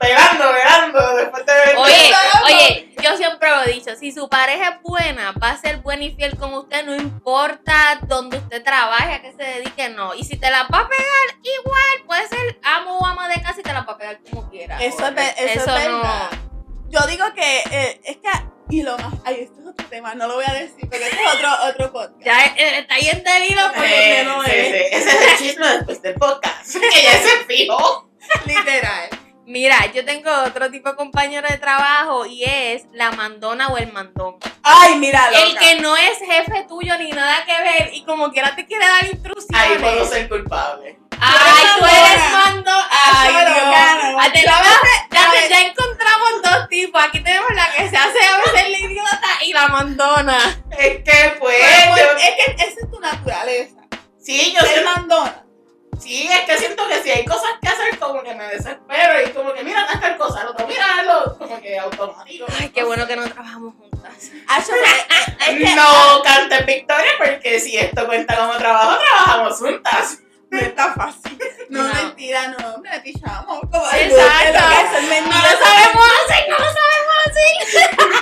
velando, 0.00 0.52
velando, 0.52 1.16
después 1.16 1.46
de 1.46 1.52
ver 1.52 1.76
Oye, 1.76 2.12
oye, 2.46 2.91
yo 3.02 3.16
siempre 3.16 3.50
lo 3.50 3.62
he 3.62 3.72
dicho, 3.72 3.94
si 3.96 4.12
su 4.12 4.28
pareja 4.28 4.68
es 4.68 4.82
buena, 4.82 5.32
va 5.32 5.50
a 5.50 5.56
ser 5.56 5.78
buena 5.78 6.04
y 6.04 6.14
fiel 6.14 6.36
con 6.36 6.54
usted, 6.54 6.84
no 6.84 6.94
importa 6.94 7.98
dónde 8.06 8.38
usted 8.38 8.62
trabaje, 8.62 9.14
a 9.14 9.22
qué 9.22 9.32
se 9.32 9.42
dedique, 9.42 9.88
no. 9.90 10.14
Y 10.14 10.24
si 10.24 10.36
te 10.36 10.50
la 10.50 10.64
va 10.64 10.80
a 10.80 10.88
pegar, 10.88 11.38
igual, 11.60 12.06
puede 12.06 12.28
ser 12.28 12.58
amo 12.62 12.98
o 12.98 13.06
ama 13.06 13.28
de 13.28 13.40
casa 13.42 13.60
y 13.60 13.62
te 13.62 13.72
la 13.72 13.82
va 13.82 13.92
a 13.94 13.98
pegar 13.98 14.20
como 14.30 14.48
quiera. 14.50 14.78
Eso 14.82 15.06
es, 15.06 15.14
ve- 15.14 15.34
eso 15.38 15.44
es 15.44 15.56
Eso 15.56 15.66
no. 15.66 15.74
verdad. 15.74 16.30
Yo 16.88 17.00
digo 17.06 17.24
que 17.34 17.58
eh, 17.70 18.00
es 18.04 18.16
que. 18.18 18.28
Y 18.70 18.82
lo 18.82 18.96
más. 18.96 19.14
Ay, 19.24 19.40
esto 19.42 19.60
es 19.60 19.66
otro 19.66 19.86
tema, 19.88 20.14
no 20.14 20.26
lo 20.28 20.34
voy 20.34 20.44
a 20.46 20.52
decir 20.54 20.80
porque 20.88 21.04
este 21.04 21.16
es 21.22 21.34
otro, 21.34 21.50
otro 21.68 21.92
podcast. 21.92 22.22
Ya 22.24 22.44
eh, 22.56 22.78
está 22.78 22.94
ahí 22.94 23.08
en 23.08 23.22
deliro 23.24 23.60
por 23.68 23.76
donde 23.76 24.20
Eh, 24.20 24.24
no 24.24 24.42
sí, 24.44 24.50
es. 24.50 24.66
sí, 24.66 24.82
Ese 24.92 25.08
es 25.10 25.32
el 25.32 25.38
chisme 25.38 25.66
después 25.68 26.02
del 26.02 26.14
podcast. 26.14 26.72
Que 26.74 27.02
ya 27.02 27.12
se 27.12 27.44
fijó. 27.46 28.08
Literal. 28.46 29.08
Mira, 29.52 29.76
yo 29.92 30.02
tengo 30.06 30.30
otro 30.46 30.70
tipo 30.70 30.88
de 30.88 30.96
compañero 30.96 31.46
de 31.46 31.58
trabajo 31.58 32.24
y 32.24 32.42
es 32.42 32.84
la 32.92 33.10
mandona 33.12 33.68
o 33.68 33.76
el 33.76 33.92
mandón. 33.92 34.36
Ay, 34.62 34.94
mira, 34.96 35.30
loca. 35.30 35.42
El 35.42 35.58
que 35.58 35.74
no 35.82 35.94
es 35.94 36.16
jefe 36.20 36.64
tuyo 36.66 36.96
ni 36.96 37.10
nada 37.10 37.44
que 37.44 37.52
ver 37.60 37.90
y 37.92 38.02
como 38.06 38.32
quiera 38.32 38.56
te 38.56 38.64
quiere 38.64 38.86
dar 38.86 39.04
instrucciones. 39.04 39.62
Ahí 39.68 39.76
puedo 39.76 40.06
ser 40.08 40.26
culpable. 40.30 40.98
Ay, 41.20 41.64
tú 41.78 41.84
eres 41.84 42.32
mandón. 42.32 42.82
Ay, 42.90 43.30
Dios. 43.30 43.52
Ah. 44.16 45.32
Ya, 45.50 45.60
encontramos 45.60 46.42
dos 46.42 46.68
tipos. 46.70 47.04
Aquí 47.04 47.20
tenemos 47.20 47.50
la 47.54 47.70
que 47.72 47.90
se 47.90 47.96
hace 47.98 48.24
a 48.24 48.38
veces 48.38 48.70
la 48.70 48.78
idiota 48.78 49.44
y 49.44 49.52
la 49.52 49.68
mandona. 49.68 50.38
Es 50.78 51.02
que 51.04 51.36
pues. 51.38 51.56
Pero, 51.60 51.96
yo- 51.96 52.16
es 52.16 52.30
que 52.36 52.52
esa 52.52 52.80
es 52.80 52.90
tu 52.90 52.98
naturaleza. 53.00 53.82
sí, 54.18 54.54
yo 54.58 54.66
siento, 54.66 54.90
mandona. 54.96 55.41
Sí, 56.02 56.28
es 56.30 56.40
que 56.40 56.58
siento 56.58 56.86
que 56.88 57.02
si 57.02 57.10
hay 57.10 57.24
cosas 57.24 57.50
que 57.60 57.68
hacer, 57.68 57.98
como 57.98 58.22
que 58.22 58.34
me 58.34 58.44
desespero 58.48 59.22
y 59.26 59.30
como 59.30 59.52
que 59.52 59.62
mira 59.64 59.86
tal 60.00 60.16
cosa, 60.16 60.42
el 60.42 60.48
otro 60.48 60.66
míralo, 60.66 61.36
como 61.38 61.60
que 61.60 61.78
automático. 61.78 62.46
Ay, 62.60 62.68
qué 62.70 62.82
bueno 62.84 63.06
que 63.06 63.16
no 63.16 63.24
trabajamos 63.28 63.74
juntas. 63.76 64.12
Es- 64.18 64.32
es 65.48 65.58
que 65.58 65.74
No 65.74 66.22
cantes 66.24 66.66
victoria 66.66 67.10
porque 67.18 67.58
si 67.60 67.76
esto 67.78 68.06
cuenta 68.06 68.36
como 68.36 68.54
trabajo, 68.56 68.98
trabajamos 68.98 69.58
juntas. 69.58 70.18
no 70.50 70.58
está 70.58 70.92
fácil. 70.92 71.38
No, 71.70 71.82
No. 71.82 71.94
mentira, 71.94 72.48
no, 72.48 72.82
echamos. 73.04 73.60
Como 73.60 73.86
Exacto. 73.86 73.96
Es 73.96 74.12
lo 74.12 74.68
que 74.68 74.74
es, 74.74 75.12
es 75.12 75.22
No 75.26 75.32
lo 75.32 75.64
sabemos 75.64 76.04
hacer, 76.24 76.48
no 76.50 76.58
lo 76.58 76.64
sabemos 76.72 77.14
hacer. 77.26 78.21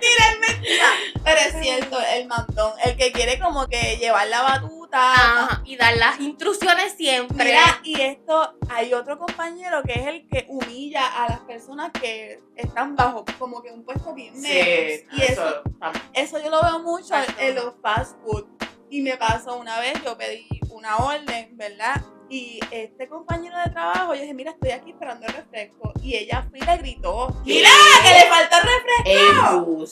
mentira, 0.00 0.24
es 0.32 0.54
mentira. 0.54 0.86
Pero 1.24 1.40
es 1.40 1.62
cierto, 1.62 1.98
el 2.14 2.26
mandón, 2.26 2.72
el 2.84 2.96
que 2.96 3.12
quiere 3.12 3.38
como 3.38 3.66
que 3.68 3.96
llevar 3.98 4.28
la 4.28 4.42
batuta. 4.42 4.78
Ajá, 5.12 5.62
y 5.66 5.76
dar 5.76 5.96
las 5.98 6.18
instrucciones 6.20 6.94
siempre. 6.94 7.44
Mira, 7.44 7.80
y 7.82 8.00
esto, 8.00 8.54
hay 8.70 8.94
otro 8.94 9.18
compañero 9.18 9.82
que 9.82 9.92
es 9.92 10.06
el 10.06 10.26
que 10.28 10.46
humilla 10.48 11.06
a 11.06 11.28
las 11.28 11.40
personas 11.40 11.90
que 11.92 12.40
están 12.56 12.96
bajo 12.96 13.24
como 13.38 13.62
que 13.62 13.70
un 13.70 13.84
puesto 13.84 14.14
bien 14.14 14.34
Sí, 14.34 14.48
menos. 14.48 15.12
Y 15.12 15.22
eso, 15.22 15.46
eso 15.46 15.62
también. 15.78 16.04
eso 16.14 16.38
yo 16.42 16.48
lo 16.50 16.62
veo 16.62 16.78
mucho 16.80 17.14
en 17.38 17.54
los 17.54 17.74
fast 17.82 18.16
food. 18.22 18.46
Y 18.90 19.02
me 19.02 19.18
pasó 19.18 19.56
una 19.56 19.78
vez, 19.80 19.92
yo 20.02 20.16
pedí 20.16 20.48
una 20.70 20.96
orden, 20.96 21.50
¿verdad? 21.58 22.02
Y 22.30 22.60
este 22.70 23.08
compañero 23.08 23.56
de 23.64 23.70
trabajo, 23.70 24.14
yo 24.14 24.20
dije, 24.20 24.34
mira, 24.34 24.50
estoy 24.50 24.70
aquí 24.70 24.90
esperando 24.90 25.26
el 25.26 25.32
refresco. 25.32 25.92
Y 26.02 26.14
ella 26.14 26.46
fue 26.50 26.58
y 26.58 26.62
le 26.62 26.76
gritó, 26.76 27.34
mira, 27.44 27.70
que 28.02 28.10
le 28.10 28.26
falta 28.28 28.58
el 28.58 28.64
refresco. 28.64 29.86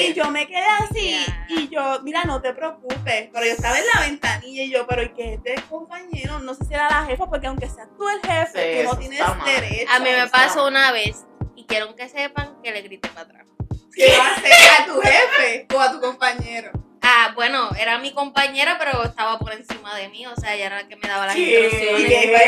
Y 0.00 0.14
yo 0.14 0.30
me 0.30 0.46
quedé 0.46 0.66
así, 0.78 1.16
y 1.48 1.68
yo, 1.68 2.00
mira, 2.02 2.22
no 2.24 2.40
te 2.40 2.52
preocupes, 2.54 3.28
pero 3.32 3.44
yo 3.44 3.52
estaba 3.52 3.78
en 3.78 3.84
la 3.94 4.00
ventanilla 4.02 4.62
y 4.62 4.70
yo, 4.70 4.86
pero 4.86 5.02
¿y 5.02 5.12
que 5.14 5.34
este 5.34 5.56
compañero? 5.68 6.38
No 6.38 6.54
sé 6.54 6.64
si 6.64 6.74
era 6.74 6.88
la 6.88 7.06
jefa, 7.06 7.26
porque 7.26 7.48
aunque 7.48 7.68
seas 7.68 7.88
tú 7.96 8.08
el 8.08 8.20
jefe, 8.20 8.82
Sí, 8.82 8.84
tú 8.84 8.90
no 8.90 8.98
tienes 8.98 9.20
derecho. 9.44 9.92
A 9.92 9.98
mí 9.98 10.10
me 10.10 10.28
pasó 10.28 10.66
una 10.66 10.92
vez 10.92 11.24
y 11.56 11.64
quiero 11.64 11.94
que 11.96 12.08
sepan 12.08 12.60
que 12.62 12.70
le 12.70 12.82
grité 12.82 13.08
para 13.08 13.22
atrás. 13.22 13.46
¿Qué 13.92 14.16
va 14.16 14.28
a 14.28 14.34
hacer 14.34 14.52
a 14.80 14.86
tu 14.86 15.00
jefe 15.00 15.66
o 15.74 15.80
a 15.80 15.90
tu 15.90 16.00
compañero? 16.00 16.70
Ah, 17.12 17.32
bueno, 17.34 17.70
era 17.76 17.98
mi 17.98 18.12
compañera, 18.12 18.76
pero 18.78 19.02
estaba 19.02 19.36
por 19.40 19.52
encima 19.52 19.96
de 19.96 20.08
mí, 20.10 20.24
o 20.26 20.36
sea, 20.36 20.54
ella 20.54 20.66
era 20.66 20.82
la 20.82 20.88
que 20.88 20.94
me 20.94 21.08
daba 21.08 21.26
las. 21.26 21.34
¿Y 21.34 21.56
instrucciones. 21.56 22.06
qué? 22.06 22.38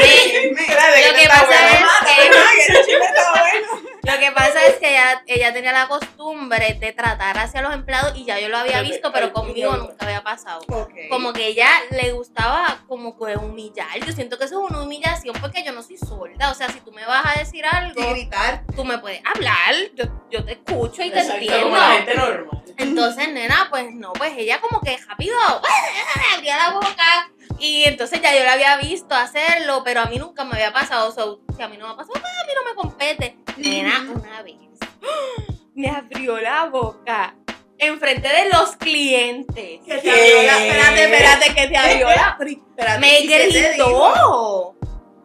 Sí. 0.00 0.54
Espérate, 0.58 1.08
Lo 4.02 4.18
que 4.18 4.32
pasa 4.32 4.64
es 4.64 4.76
que 4.76 4.88
ella, 4.88 5.22
ella 5.26 5.52
tenía 5.52 5.72
la 5.72 5.88
costumbre 5.88 6.78
de 6.80 6.92
tratar 6.92 7.36
hacia 7.36 7.60
los 7.60 7.74
empleados 7.74 8.16
y 8.16 8.24
ya 8.24 8.40
yo 8.40 8.48
lo 8.48 8.56
había 8.56 8.80
visto, 8.80 9.12
pero 9.12 9.30
conmigo 9.34 9.76
nunca 9.76 10.06
había 10.06 10.22
pasado. 10.22 10.62
Como 11.10 11.34
que 11.34 11.46
ella 11.48 11.68
le 11.90 12.12
gustaba 12.12 12.78
como 12.88 13.14
que 13.18 13.36
humillar. 13.36 13.98
Yo 14.06 14.12
siento 14.14 14.38
que 14.38 14.44
eso 14.44 14.64
es 14.64 14.70
una 14.70 14.80
humillación 14.82 15.36
porque 15.38 15.62
yo 15.62 15.72
no 15.72 15.82
soy 15.82 15.98
sorda. 15.98 16.50
O 16.50 16.54
sea, 16.54 16.70
si 16.70 16.80
tú 16.80 16.92
me 16.92 17.04
vas 17.04 17.36
a 17.36 17.38
decir 17.38 17.66
algo, 17.66 18.08
gritar. 18.10 18.62
tú 18.74 18.86
me 18.86 18.96
puedes 18.96 19.20
hablar, 19.26 19.74
yo, 19.94 20.04
yo 20.30 20.42
te 20.42 20.52
escucho 20.52 21.02
y 21.02 21.10
te 21.10 21.20
entiendo. 21.20 21.64
como 21.64 21.76
la 21.76 21.90
gente 21.92 22.14
normal. 22.14 22.62
Entonces, 22.78 23.32
nena, 23.32 23.66
pues 23.70 23.92
no, 23.92 24.12
pues 24.12 24.32
ella 24.36 24.60
como 24.60 24.80
que 24.80 24.96
rápido 24.96 25.36
abría 26.36 26.56
la 26.56 26.70
boca 26.74 27.30
y 27.58 27.84
entonces 27.84 28.22
ya 28.22 28.36
yo 28.36 28.44
la 28.44 28.52
había 28.52 28.76
visto 28.76 29.14
hacerlo, 29.14 29.82
pero 29.84 30.00
a 30.00 30.06
mí 30.06 30.18
nunca 30.18 30.44
me 30.44 30.54
había 30.54 30.72
pasado. 30.72 31.10
So, 31.12 31.40
si 31.56 31.62
a 31.62 31.68
mí 31.68 31.76
no 31.76 31.86
me 31.86 31.92
ha 31.92 31.96
pasado, 31.96 32.12
pues 32.12 32.24
a 32.24 32.46
mí 32.46 32.52
no 32.54 32.64
me 32.64 32.74
compete. 32.76 33.36
Nena, 33.56 34.06
una 34.14 34.42
vez 34.42 34.56
me 35.74 35.88
abrió 35.88 36.40
la 36.40 36.66
boca 36.66 37.34
enfrente 37.78 38.28
de 38.28 38.48
los 38.50 38.76
clientes. 38.76 39.80
Que 39.84 39.98
te 39.98 40.10
abrió 40.10 40.42
la, 40.42 40.66
espérate, 40.66 41.04
espérate, 41.04 41.54
que 41.54 41.66
te 41.68 41.76
abrió 41.76 42.06
la. 42.08 42.38
espérate, 42.46 43.00
Me 43.00 43.20
gritó. 43.22 44.76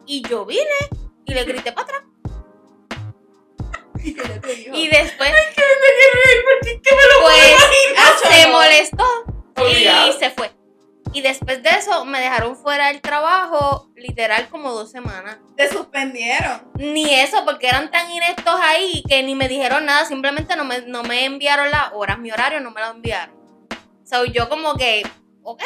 Y 0.06 0.22
yo 0.28 0.44
vine 0.44 0.64
y 1.24 1.34
le 1.34 1.44
grité 1.44 1.72
para 1.72 1.84
atrás. 1.84 2.02
¿Y 4.74 4.88
después, 4.88 5.30
¿Qué 5.30 5.62
me 5.62 5.90
quiero 5.96 6.12
reír? 6.24 6.44
¿Por 6.44 6.82
qué 6.82 6.94
me 6.94 7.02
lo 7.02 7.20
pues, 7.22 8.36
se 8.36 8.46
no. 8.46 8.52
molestó. 8.52 9.04
Obligado. 9.56 10.08
Y 10.08 10.12
se 10.18 10.30
fue. 10.30 10.50
Y 11.14 11.22
después 11.22 11.62
de 11.62 11.70
eso 11.70 12.04
me 12.04 12.20
dejaron 12.20 12.56
fuera 12.56 12.88
del 12.88 13.00
trabajo 13.00 13.88
literal 13.94 14.48
como 14.48 14.72
dos 14.72 14.90
semanas. 14.90 15.38
Te 15.56 15.68
suspendieron. 15.68 16.72
Ni 16.74 17.14
eso, 17.14 17.44
porque 17.44 17.68
eran 17.68 17.90
tan 17.90 18.10
ineptos 18.10 18.54
ahí 18.60 19.02
que 19.08 19.22
ni 19.22 19.36
me 19.36 19.48
dijeron 19.48 19.86
nada, 19.86 20.04
simplemente 20.04 20.56
no 20.56 20.64
me, 20.64 20.80
no 20.82 21.04
me 21.04 21.24
enviaron 21.24 21.70
las 21.70 21.92
horas, 21.92 22.18
mi 22.18 22.32
horario 22.32 22.60
no 22.60 22.72
me 22.72 22.80
lo 22.80 22.88
enviaron. 22.88 23.34
So 24.04 24.24
yo 24.24 24.48
como 24.48 24.74
que, 24.74 25.02
ok. 25.44 25.62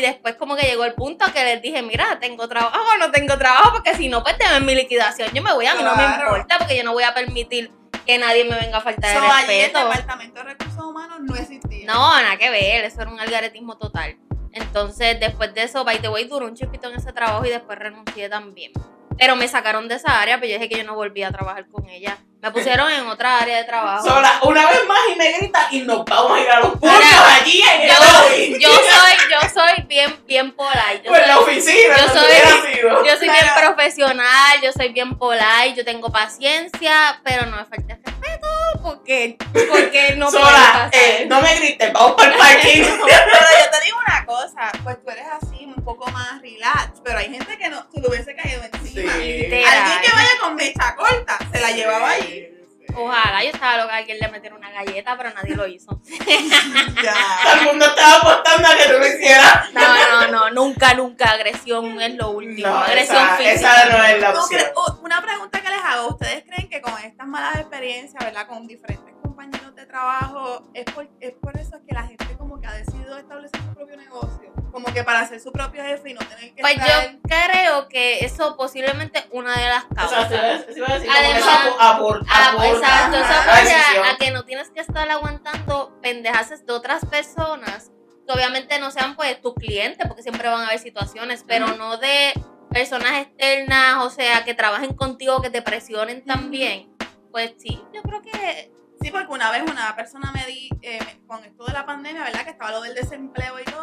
Y 0.00 0.02
después 0.02 0.34
como 0.36 0.56
que 0.56 0.62
llegó 0.66 0.84
el 0.86 0.94
punto 0.94 1.26
que 1.30 1.44
les 1.44 1.60
dije, 1.60 1.82
mira, 1.82 2.18
tengo 2.20 2.48
trabajo 2.48 2.78
o 2.94 2.96
no 2.98 3.10
tengo 3.10 3.36
trabajo, 3.36 3.72
porque 3.72 3.94
si 3.96 4.08
no, 4.08 4.22
pues 4.22 4.38
te 4.38 4.48
ven 4.48 4.64
mi 4.64 4.74
liquidación. 4.74 5.28
Yo 5.34 5.42
me 5.42 5.52
voy, 5.52 5.66
a 5.66 5.74
mí 5.74 5.82
no 5.82 5.90
me 5.94 6.02
Claro. 6.04 6.22
importa, 6.24 6.56
porque 6.58 6.74
yo 6.78 6.84
no 6.84 6.92
voy 6.94 7.02
a 7.04 7.12
permitir 7.12 7.70
que 8.06 8.16
nadie 8.18 8.44
me 8.44 8.58
venga 8.58 8.78
a 8.78 8.80
faltar 8.80 9.14
So, 9.14 9.22
el 9.22 9.30
allí 9.30 9.42
el 9.52 9.60
respeto. 9.66 9.78
departamento 9.88 10.34
de 10.40 10.44
recursos 10.44 10.82
humanos 10.84 11.18
no 11.20 11.36
existía. 11.36 11.86
No, 11.86 12.22
nada 12.22 12.38
que 12.38 12.48
ver, 12.48 12.82
eso 12.86 13.02
era 13.02 13.10
un 13.10 13.20
algaretismo 13.20 13.76
total. 13.76 14.16
Entonces, 14.52 15.20
después 15.20 15.52
de 15.54 15.64
eso, 15.64 15.84
by 15.84 16.00
the 16.00 16.08
way, 16.08 16.24
duró 16.24 16.46
un 16.46 16.54
chiquito 16.56 16.88
en 16.88 16.96
ese 16.96 17.12
trabajo 17.12 17.44
y 17.44 17.50
después 17.50 17.78
renuncié 17.78 18.30
también. 18.30 18.72
Pero 19.18 19.36
me 19.36 19.46
sacaron 19.48 19.86
de 19.86 19.96
esa 19.96 20.18
área, 20.20 20.40
pero 20.40 20.48
yo 20.52 20.54
dije 20.54 20.68
que 20.70 20.78
yo 20.78 20.84
no 20.84 20.94
volvía 20.94 21.28
a 21.28 21.30
trabajar 21.30 21.66
con 21.68 21.86
ella. 21.90 22.16
Me 22.42 22.50
pusieron 22.52 22.90
en 22.90 23.06
otra 23.06 23.38
área 23.40 23.58
de 23.58 23.64
trabajo. 23.64 24.02
Sola, 24.08 24.38
una 24.42 24.66
vez 24.70 24.86
más 24.86 24.98
y 25.12 25.16
me 25.16 25.30
grita 25.32 25.68
y 25.70 25.82
nos 25.82 26.06
vamos 26.06 26.38
a 26.38 26.40
ir 26.40 26.50
a 26.50 26.60
los 26.60 26.80
Mira, 26.80 27.34
allí 27.34 27.60
en 27.62 27.80
el 27.82 27.88
Yo, 27.90 27.94
lobby. 27.98 28.58
yo 28.58 28.70
soy, 28.70 29.30
yo 29.30 29.48
soy 29.52 29.82
bien, 29.86 30.24
bien 30.26 30.52
polite. 30.52 31.02
Yo 31.04 31.10
Pues 31.10 31.20
en 31.22 31.28
la 31.28 31.38
oficina, 31.38 31.96
yo 31.98 32.08
soy- 32.08 32.26
hubiera 32.30 32.50
sido. 32.74 33.04
yo 33.04 33.16
soy 33.18 33.28
bien 33.28 33.46
profesional, 33.60 34.60
yo 34.62 34.72
soy 34.72 34.88
bien 34.88 35.18
polite, 35.18 35.74
yo 35.76 35.84
tengo 35.84 36.10
paciencia, 36.10 37.20
pero 37.24 37.44
no 37.44 37.56
me 37.58 37.64
falta 37.66 37.92
el 37.94 38.02
respeto 38.04 38.48
porque, 38.82 39.36
porque 39.68 40.14
no 40.16 40.30
Sola, 40.30 40.46
pasar. 40.46 40.90
eh, 40.92 41.26
no 41.28 41.42
me 41.42 41.54
grites, 41.56 41.92
vamos 41.92 42.12
para 42.12 42.32
el 42.32 42.38
parking. 42.38 42.82
Pero 43.06 43.06
yo 43.06 43.70
te 43.70 43.84
digo 43.84 43.98
una 44.06 44.24
cosa, 44.24 44.72
pues 44.82 44.96
tú 45.04 45.10
eres 45.10 45.26
así, 45.42 45.64
un 45.66 45.84
poco 45.84 46.10
más 46.10 46.40
relax, 46.40 47.00
pero 47.04 47.18
hay 47.18 47.28
gente 47.30 47.58
que 47.58 47.68
no, 47.68 47.86
se 47.92 48.00
le 48.00 48.08
hubiese 48.08 48.34
caído 48.34 48.62
encima. 48.72 49.12
Literal. 49.16 49.74
Alguien 49.78 50.00
que 50.00 50.09
vaya 50.09 50.09
con 50.50 50.56
mecha 50.56 50.96
corta, 50.96 51.38
se 51.52 51.60
la 51.60 51.70
llevaba 51.72 52.10
allí. 52.10 52.46
Ojalá, 52.92 53.44
yo 53.44 53.50
estaba 53.50 53.76
loca 53.76 53.92
que 53.92 53.98
alguien 53.98 54.18
le 54.18 54.28
metiera 54.28 54.56
una 54.56 54.68
galleta, 54.72 55.16
pero 55.16 55.30
nadie 55.32 55.54
lo 55.54 55.64
hizo. 55.68 55.90
Todo 56.00 57.02
Ya. 57.02 57.14
el 57.60 57.66
mundo 57.66 57.84
estaba 57.86 58.16
apostando 58.16 58.68
a 58.68 58.76
que 58.76 58.84
tú 58.92 58.98
lo 58.98 59.06
hicieras. 59.06 59.72
No, 59.72 59.80
no, 59.80 60.26
no, 60.32 60.50
nunca, 60.50 60.94
nunca. 60.94 61.30
Agresión 61.30 62.00
es 62.00 62.14
lo 62.16 62.30
último. 62.30 62.66
No, 62.68 62.78
Agresión 62.78 63.16
esa, 63.22 63.36
física. 63.36 63.52
esa 63.52 63.96
no 63.96 64.04
es 64.04 64.20
la 64.20 64.32
¿Tú 64.32 64.40
opción. 64.40 64.62
u- 64.74 65.04
Una 65.04 65.22
pregunta 65.22 65.60
que 65.62 65.68
les 65.70 65.80
hago, 65.84 66.08
¿ustedes 66.08 66.42
creen 66.44 66.68
que 66.68 66.80
con 66.80 66.98
estas 66.98 67.26
malas 67.28 67.54
experiencias, 67.60 68.24
¿verdad? 68.24 68.48
Con 68.48 68.66
diferentes 68.66 69.14
compañeros 69.22 69.72
de 69.76 69.86
trabajo, 69.86 70.68
es 70.74 70.84
por, 70.86 71.08
es 71.20 71.32
por 71.40 71.56
eso 71.58 71.78
que 71.88 71.94
la 71.94 72.02
gente 72.02 72.26
como 72.36 72.60
que 72.60 72.66
ha 72.66 72.72
decidido 72.72 73.16
establecer 73.18 73.60
su 73.60 73.72
propio 73.74 73.96
negocio? 73.98 74.52
Como 74.72 74.92
que 74.92 75.02
para 75.04 75.26
ser 75.26 75.40
su 75.40 75.52
propio 75.52 75.82
jefe 75.82 76.10
y 76.10 76.14
no 76.14 76.20
tener 76.20 76.54
que 76.54 76.60
Pues 76.60 76.74
estar... 76.76 77.12
yo 77.12 77.18
creo 77.22 77.88
que 77.88 78.24
eso 78.24 78.56
posiblemente 78.56 79.24
una 79.32 79.56
de 79.56 79.66
las 79.68 79.84
O 79.84 79.88
sea, 80.08 80.28
causas. 80.28 80.64
se 80.66 80.78
iba 80.78 80.86
a- 80.86 80.92
a 80.92 80.94
Además- 80.94 82.24
Ah, 82.28 82.56
exacto, 82.64 83.16
eso 83.16 84.02
a 84.04 84.16
que 84.18 84.30
no 84.30 84.44
tienes 84.44 84.70
que 84.70 84.80
estar 84.80 85.08
aguantando 85.10 85.98
pendejaces 86.02 86.64
de 86.66 86.72
otras 86.72 87.04
personas 87.06 87.90
que 88.26 88.32
obviamente 88.32 88.78
no 88.78 88.90
sean 88.90 89.16
pues 89.16 89.40
tus 89.40 89.54
clientes, 89.54 90.06
porque 90.06 90.22
siempre 90.22 90.48
van 90.48 90.62
a 90.62 90.66
haber 90.68 90.78
situaciones, 90.78 91.44
pero 91.46 91.66
no 91.76 91.96
de 91.96 92.32
personas 92.70 93.18
externas, 93.22 94.04
o 94.04 94.10
sea, 94.10 94.44
que 94.44 94.54
trabajen 94.54 94.94
contigo, 94.94 95.42
que 95.42 95.50
te 95.50 95.62
presionen 95.62 96.24
también. 96.24 96.94
Pues 97.32 97.52
sí, 97.58 97.82
yo 97.92 98.02
creo 98.02 98.22
que 98.22 98.70
Sí, 99.02 99.10
porque 99.10 99.28
una 99.32 99.50
vez 99.50 99.62
una 99.62 99.96
persona 99.96 100.30
me 100.30 100.44
di, 100.44 100.68
eh, 100.82 100.98
con 101.26 101.42
esto 101.42 101.64
de 101.64 101.72
la 101.72 101.86
pandemia, 101.86 102.22
¿verdad? 102.22 102.44
Que 102.44 102.50
estaba 102.50 102.70
lo 102.70 102.82
del 102.82 102.94
desempleo 102.94 103.58
y 103.58 103.64
todo, 103.64 103.79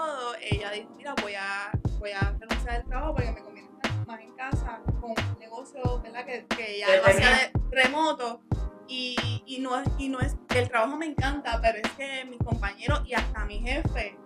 mira, 0.97 1.15
voy 1.21 1.33
a, 1.35 1.71
voy 1.99 2.11
a 2.11 2.35
renunciar 2.39 2.75
al 2.75 2.85
trabajo 2.85 3.15
porque 3.15 3.31
me 3.31 3.41
conviene 3.41 3.69
estar 3.69 4.07
más 4.07 4.19
en 4.19 4.35
casa 4.35 4.81
con 4.99 5.11
un 5.11 5.39
negocio, 5.39 6.01
¿verdad? 6.01 6.25
Que, 6.25 6.45
que 6.55 6.79
ya 6.79 6.95
lo 6.97 7.05
hacía 7.05 7.51
remoto. 7.71 8.41
Y, 8.89 9.43
y, 9.45 9.59
no 9.59 9.77
es, 9.77 9.87
y 9.97 10.07
no 10.07 10.21
es, 10.21 10.35
el 10.55 10.69
trabajo 10.69 10.95
me 10.95 11.05
encanta, 11.05 11.59
pero 11.61 11.79
es 11.83 11.91
que 11.91 12.23
mis 12.25 12.39
compañeros 12.39 13.01
y 13.05 13.13
hasta 13.13 13.43
mi 13.43 13.59
jefe 13.59 14.17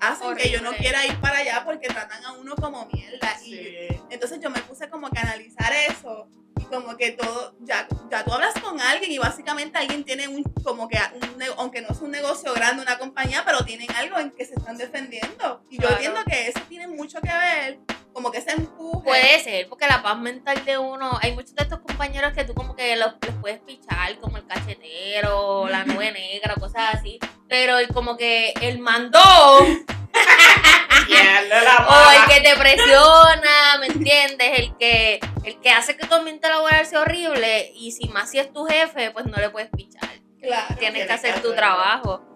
hacen 0.00 0.36
que 0.36 0.50
yo 0.50 0.60
no 0.60 0.72
quiera 0.72 1.06
ir 1.06 1.18
para 1.20 1.38
allá 1.38 1.62
porque 1.64 1.88
tratan 1.88 2.22
a 2.24 2.32
uno 2.32 2.54
como 2.56 2.86
mierda. 2.92 3.40
Y 3.42 3.88
entonces 4.10 4.38
yo 4.40 4.50
me 4.50 4.60
puse 4.60 4.90
como 4.90 5.08
que 5.08 5.18
a 5.18 5.22
analizar 5.22 5.72
eso 5.88 6.28
como 6.72 6.96
que 6.96 7.12
todo, 7.12 7.54
ya, 7.60 7.86
ya 8.10 8.24
tú 8.24 8.32
hablas 8.32 8.54
con 8.54 8.80
alguien 8.80 9.12
y 9.12 9.18
básicamente 9.18 9.78
alguien 9.78 10.04
tiene 10.04 10.26
un, 10.26 10.42
como 10.64 10.88
que, 10.88 10.98
un, 11.14 11.42
aunque 11.58 11.82
no 11.82 11.88
es 11.90 12.00
un 12.00 12.10
negocio 12.10 12.52
grande, 12.54 12.82
una 12.82 12.98
compañía, 12.98 13.42
pero 13.44 13.64
tienen 13.64 13.90
algo 13.94 14.18
en 14.18 14.30
que 14.30 14.46
se 14.46 14.54
están 14.54 14.78
defendiendo. 14.78 15.62
Y 15.70 15.80
yo 15.80 15.88
entiendo 15.90 16.20
que 16.24 16.48
eso 16.48 16.60
tiene 16.68 16.88
mucho 16.88 17.20
que 17.20 17.28
ver, 17.28 17.78
como 18.12 18.30
que 18.30 18.38
ese 18.38 18.52
empuje. 18.52 19.04
Puede 19.04 19.40
ser, 19.40 19.68
porque 19.68 19.86
la 19.86 20.02
paz 20.02 20.18
mental 20.18 20.64
de 20.64 20.78
uno, 20.78 21.18
hay 21.20 21.32
muchos 21.32 21.54
de 21.54 21.62
estos 21.64 21.80
compañeros 21.80 22.32
que 22.32 22.44
tú 22.44 22.54
como 22.54 22.74
que 22.74 22.96
los, 22.96 23.14
les 23.20 23.34
puedes 23.36 23.60
pichar, 23.60 24.18
como 24.18 24.38
el 24.38 24.46
cachetero, 24.46 25.68
la 25.68 25.84
nube 25.84 26.10
negra, 26.10 26.54
cosas 26.54 26.94
así, 26.94 27.18
pero 27.48 27.76
como 27.92 28.16
que 28.16 28.54
el 28.62 28.82
la 28.82 29.10
o 31.88 32.10
el 32.10 32.34
que 32.34 32.40
te 32.48 32.56
presiona, 32.56 33.78
¿me 33.80 33.86
entiendes? 33.86 34.58
El 34.58 34.76
que, 34.76 35.20
el 35.44 35.60
que 35.60 35.70
hace 35.70 35.96
que 35.96 36.06
tu 36.06 36.14
ambiente 36.14 36.48
laboral 36.48 36.86
sea 36.86 37.00
horrible 37.00 37.72
y 37.74 37.92
si 37.92 38.08
más 38.08 38.30
si 38.30 38.38
es 38.38 38.52
tu 38.52 38.64
jefe, 38.64 39.10
pues 39.10 39.26
no 39.26 39.36
le 39.36 39.50
puedes 39.50 39.70
pichar. 39.70 40.08
Claro. 40.40 40.74
Tienes 40.78 40.78
que 40.78 40.78
tienes 40.78 41.06
que 41.06 41.12
hacer 41.12 41.42
tu 41.42 41.54
trabajo. 41.54 42.28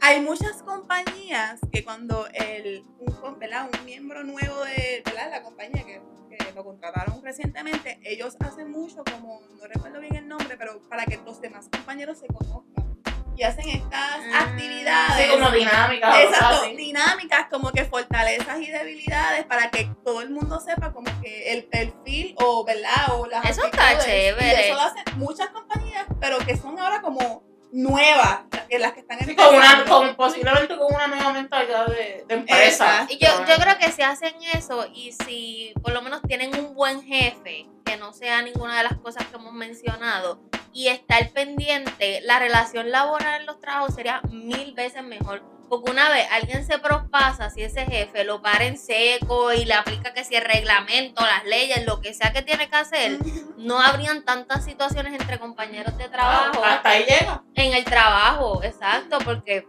Hay 0.00 0.20
muchas 0.20 0.62
compañías 0.62 1.58
que 1.72 1.82
cuando 1.82 2.28
el, 2.32 2.84
un, 2.98 3.12
un 3.12 3.84
miembro 3.84 4.22
nuevo 4.24 4.64
de 4.64 5.02
¿verdad? 5.04 5.30
la 5.30 5.42
compañía 5.42 5.84
que, 5.84 6.00
que 6.30 6.52
lo 6.52 6.64
contrataron 6.64 7.22
recientemente, 7.24 7.98
ellos 8.04 8.36
hacen 8.40 8.70
mucho 8.70 9.02
como, 9.10 9.40
no 9.58 9.66
recuerdo 9.66 10.00
bien 10.00 10.16
el 10.16 10.28
nombre, 10.28 10.56
pero 10.56 10.80
para 10.88 11.04
que 11.06 11.18
los 11.24 11.40
demás 11.40 11.68
compañeros 11.70 12.18
se 12.18 12.26
conozcan. 12.26 12.95
Y 13.36 13.42
hacen 13.42 13.68
estas 13.68 13.92
Ah, 14.32 14.40
actividades. 14.44 15.26
Sí, 15.26 15.30
como 15.38 15.50
dinámica. 15.50 16.08
o 16.08 16.12
cosas 16.12 16.24
Exacto, 16.24 16.56
así. 16.64 16.76
dinámicas 16.76 17.46
como 17.50 17.70
que 17.70 17.84
fortalezas 17.84 18.58
y 18.60 18.66
debilidades 18.70 19.44
para 19.44 19.70
que 19.70 19.90
todo 20.04 20.22
el 20.22 20.30
mundo 20.30 20.58
sepa 20.60 20.92
como 20.92 21.10
que 21.20 21.52
el 21.52 21.64
perfil 21.64 22.34
o, 22.38 22.64
¿verdad? 22.64 23.12
O 23.12 23.26
las 23.26 23.44
Eso 23.50 23.64
está 23.66 23.98
chévere. 23.98 24.46
Y 24.46 24.64
eso 24.70 24.74
lo 24.74 24.80
hacen 24.80 25.02
muchas 25.16 25.48
compañías, 25.50 26.06
pero 26.20 26.38
que 26.38 26.56
son 26.56 26.78
ahora 26.78 27.02
como 27.02 27.42
nuevas, 27.72 28.40
las 28.52 28.64
que, 28.66 28.78
las 28.78 28.92
que 28.92 29.00
están 29.00 29.18
Sí, 29.20 29.34
con 29.34 29.48
una, 29.54 29.56
empezando. 29.56 29.98
con, 29.98 30.16
posiblemente 30.16 30.76
con 30.76 30.94
una 30.94 31.06
nueva 31.08 31.32
mentalidad 31.32 31.86
de, 31.86 32.24
de 32.26 32.34
empresa. 32.34 33.02
Exacto. 33.02 33.14
Y 33.14 33.18
yo, 33.18 33.28
yo 33.46 33.56
creo 33.62 33.78
que 33.78 33.92
si 33.92 34.02
hacen 34.02 34.34
eso 34.54 34.86
y 34.94 35.12
si 35.12 35.72
por 35.82 35.92
lo 35.92 36.02
menos 36.02 36.22
tienen 36.22 36.54
un 36.58 36.74
buen 36.74 37.02
jefe, 37.02 37.66
que 37.84 37.96
no 37.96 38.12
sea 38.12 38.42
ninguna 38.42 38.78
de 38.78 38.84
las 38.84 38.96
cosas 38.98 39.26
que 39.26 39.36
hemos 39.36 39.52
mencionado, 39.52 40.40
y 40.72 40.88
estar 40.88 41.30
pendiente, 41.30 42.20
la 42.22 42.38
relación 42.38 42.90
laboral 42.90 43.40
en 43.40 43.46
los 43.46 43.60
trabajos 43.60 43.94
sería 43.94 44.20
mil 44.30 44.74
veces 44.74 45.02
mejor. 45.02 45.42
Porque 45.68 45.90
una 45.90 46.08
vez 46.10 46.28
alguien 46.30 46.64
se 46.64 46.78
prospasa, 46.78 47.50
si 47.50 47.62
ese 47.62 47.86
jefe 47.86 48.22
lo 48.24 48.40
para 48.40 48.66
en 48.66 48.78
seco 48.78 49.52
y 49.52 49.64
le 49.64 49.74
aplica 49.74 50.12
que 50.12 50.22
si 50.22 50.36
el 50.36 50.44
reglamento, 50.44 51.22
las 51.22 51.44
leyes, 51.44 51.84
lo 51.86 52.00
que 52.00 52.14
sea 52.14 52.32
que 52.32 52.42
tiene 52.42 52.68
que 52.68 52.76
hacer, 52.76 53.18
no 53.56 53.80
habrían 53.80 54.22
tantas 54.24 54.64
situaciones 54.64 55.18
entre 55.18 55.40
compañeros 55.40 55.96
de 55.98 56.08
trabajo 56.08 56.62
Hasta 56.64 56.88
ahí 56.90 57.04
llega. 57.04 57.42
En 57.66 57.74
el 57.74 57.84
trabajo, 57.84 58.62
exacto, 58.62 59.18
porque 59.24 59.66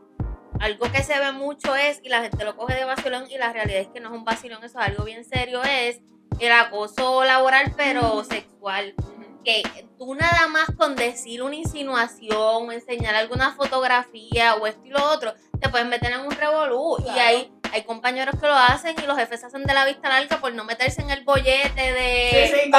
algo 0.60 0.92
que 0.92 1.04
se 1.04 1.20
ve 1.20 1.32
mucho 1.32 1.76
es, 1.76 2.00
y 2.04 2.10
la 2.10 2.22
gente 2.22 2.44
lo 2.44 2.56
coge 2.56 2.76
de 2.76 2.86
vacilón, 2.86 3.30
y 3.30 3.38
la 3.38 3.52
realidad 3.52 3.82
es 3.82 3.88
que 3.90 4.00
no 4.00 4.10
es 4.10 4.16
un 4.16 4.26
vacilón, 4.26 4.64
eso 4.64 4.80
es 4.80 4.88
algo 4.88 5.04
bien 5.04 5.26
serio, 5.26 5.62
es 5.64 6.00
el 6.40 6.52
acoso 6.52 7.24
laboral, 7.24 7.74
pero 7.76 8.24
sexual. 8.24 8.94
Que 9.44 9.64
tú 9.98 10.14
nada 10.14 10.48
más 10.50 10.66
con 10.78 10.96
decir 10.96 11.42
una 11.42 11.56
insinuación 11.56 12.72
enseñar 12.72 13.16
alguna 13.16 13.54
fotografía 13.54 14.56
o 14.56 14.68
esto 14.68 14.86
y 14.86 14.90
lo 14.90 15.04
otro, 15.12 15.34
te 15.60 15.70
puedes 15.70 15.88
meter 15.88 16.12
en 16.12 16.22
un 16.22 16.32
revolú. 16.32 16.98
Y 17.00 17.04
Claro. 17.04 17.18
Hay, 17.74 17.84
compañeros 17.84 18.36
que 18.40 18.48
lo 18.48 18.54
hacen 18.54 18.96
y 19.02 19.06
los 19.06 19.18
jefes 19.18 19.40
se 19.42 19.46
hacen 19.48 19.64
de 19.64 19.74
la 19.74 19.86
vista 19.86 20.10
larga 20.10 20.38
por 20.40 20.54
no 20.54 20.64
meterse 20.64 21.02
en 21.02 21.10
el 21.10 21.24
bollete 21.24 21.94
de... 21.94 22.48
Sí, 22.64 22.70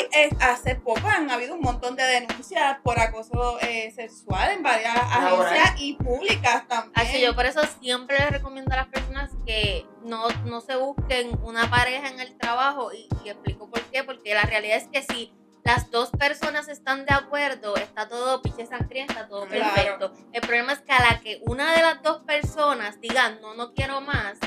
sí, 0.00 0.08
es- 0.12 0.32
hace 0.40 0.74
poco 0.76 1.06
han 1.08 1.30
habido 1.30 1.54
un 1.54 1.60
montón 1.60 1.96
de 1.96 2.02
denuncias 2.04 2.78
por 2.82 2.98
acoso 2.98 3.58
eh, 3.60 3.90
sexual 3.94 4.50
en 4.52 4.62
varias 4.62 4.96
agencias 4.96 5.74
y 5.80 5.94
públicas 5.94 6.66
también. 6.68 6.92
Así 6.94 7.20
yo 7.20 7.34
por 7.34 7.46
eso 7.46 7.60
siempre 7.80 8.18
les 8.18 8.30
recomiendo 8.30 8.72
a 8.74 8.76
las 8.76 8.88
personas 8.88 9.30
que 9.46 9.86
no, 10.02 10.28
no 10.44 10.60
se 10.60 10.76
busquen 10.76 11.30
una 11.42 11.68
pareja 11.70 12.08
en 12.08 12.20
el 12.20 12.36
trabajo 12.36 12.92
y, 12.92 13.08
y 13.24 13.28
explico 13.30 13.68
por 13.70 13.80
qué, 13.90 14.04
porque 14.04 14.34
la 14.34 14.42
realidad 14.42 14.76
es 14.78 14.88
que 14.88 15.02
si 15.02 15.32
las 15.64 15.90
dos 15.90 16.10
personas 16.10 16.68
están 16.68 17.04
de 17.06 17.14
acuerdo, 17.14 17.76
está 17.76 18.08
todo 18.08 18.42
piche 18.42 18.66
sangrienta, 18.66 19.28
todo 19.28 19.46
Claro. 19.46 19.74
perfecto. 19.74 20.12
El 20.32 20.40
problema 20.40 20.72
es 20.72 20.80
que 20.80 20.92
a 20.92 21.00
la 21.12 21.20
que 21.20 21.40
una 21.46 21.72
de 21.74 21.82
las 21.82 22.02
dos 22.02 22.22
personas 22.22 23.00
diga 23.00 23.30
no, 23.40 23.54
no 23.54 23.72
quiero 23.72 24.00
más, 24.00 24.38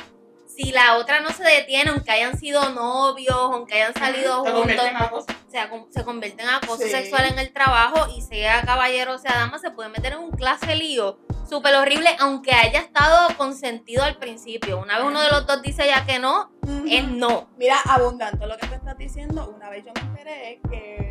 si 0.48 0.72
la 0.72 0.96
otra 0.98 1.20
no 1.20 1.32
se 1.32 1.44
detiene, 1.44 1.90
aunque 1.92 2.12
hayan 2.12 2.38
sido 2.38 2.70
novios, 2.70 3.36
aunque 3.36 3.74
hayan 3.76 3.94
salido 3.94 4.44
Se 4.44 4.52
juntos, 4.52 5.26
sea, 5.50 5.70
se 5.90 6.04
convierte 6.06 6.44
en 6.44 6.50
acoso 6.50 6.84
Sí. 6.84 6.90
sexual 6.90 7.26
en 7.26 7.40
el 7.40 7.52
trabajo 7.52 8.08
y 8.16 8.22
sea 8.22 8.62
caballero 8.64 9.14
o 9.16 9.18
sea 9.18 9.34
dama, 9.36 9.60
se 9.60 9.72
puede 9.72 9.90
meter 9.90 10.14
en 10.14 10.20
un 10.20 10.32
clase 10.32 10.76
lío 10.76 11.18
súper 11.50 11.76
horrible, 11.76 12.10
aunque 12.20 12.54
haya 12.54 12.80
estado 12.80 13.36
consentido 13.38 14.04
al 14.04 14.18
principio. 14.18 14.80
Una 14.80 14.98
vez 14.98 15.08
uno 15.08 15.22
de 15.22 15.30
los 15.30 15.46
dos 15.46 15.62
dice 15.62 15.86
ya 15.88 16.06
que 16.06 16.20
no, 16.20 16.52
es 16.90 17.06
no. 17.08 17.50
Mira, 17.58 17.78
abundante 17.86 18.48
lo 18.48 18.58
que 18.58 18.68
te 18.68 18.76
estás 18.76 18.98
diciendo. 18.98 19.54
Una 19.56 19.70
vez 19.70 19.86
yo 19.86 19.92
me 19.94 20.02
enteré 20.02 20.60
que 20.70 21.05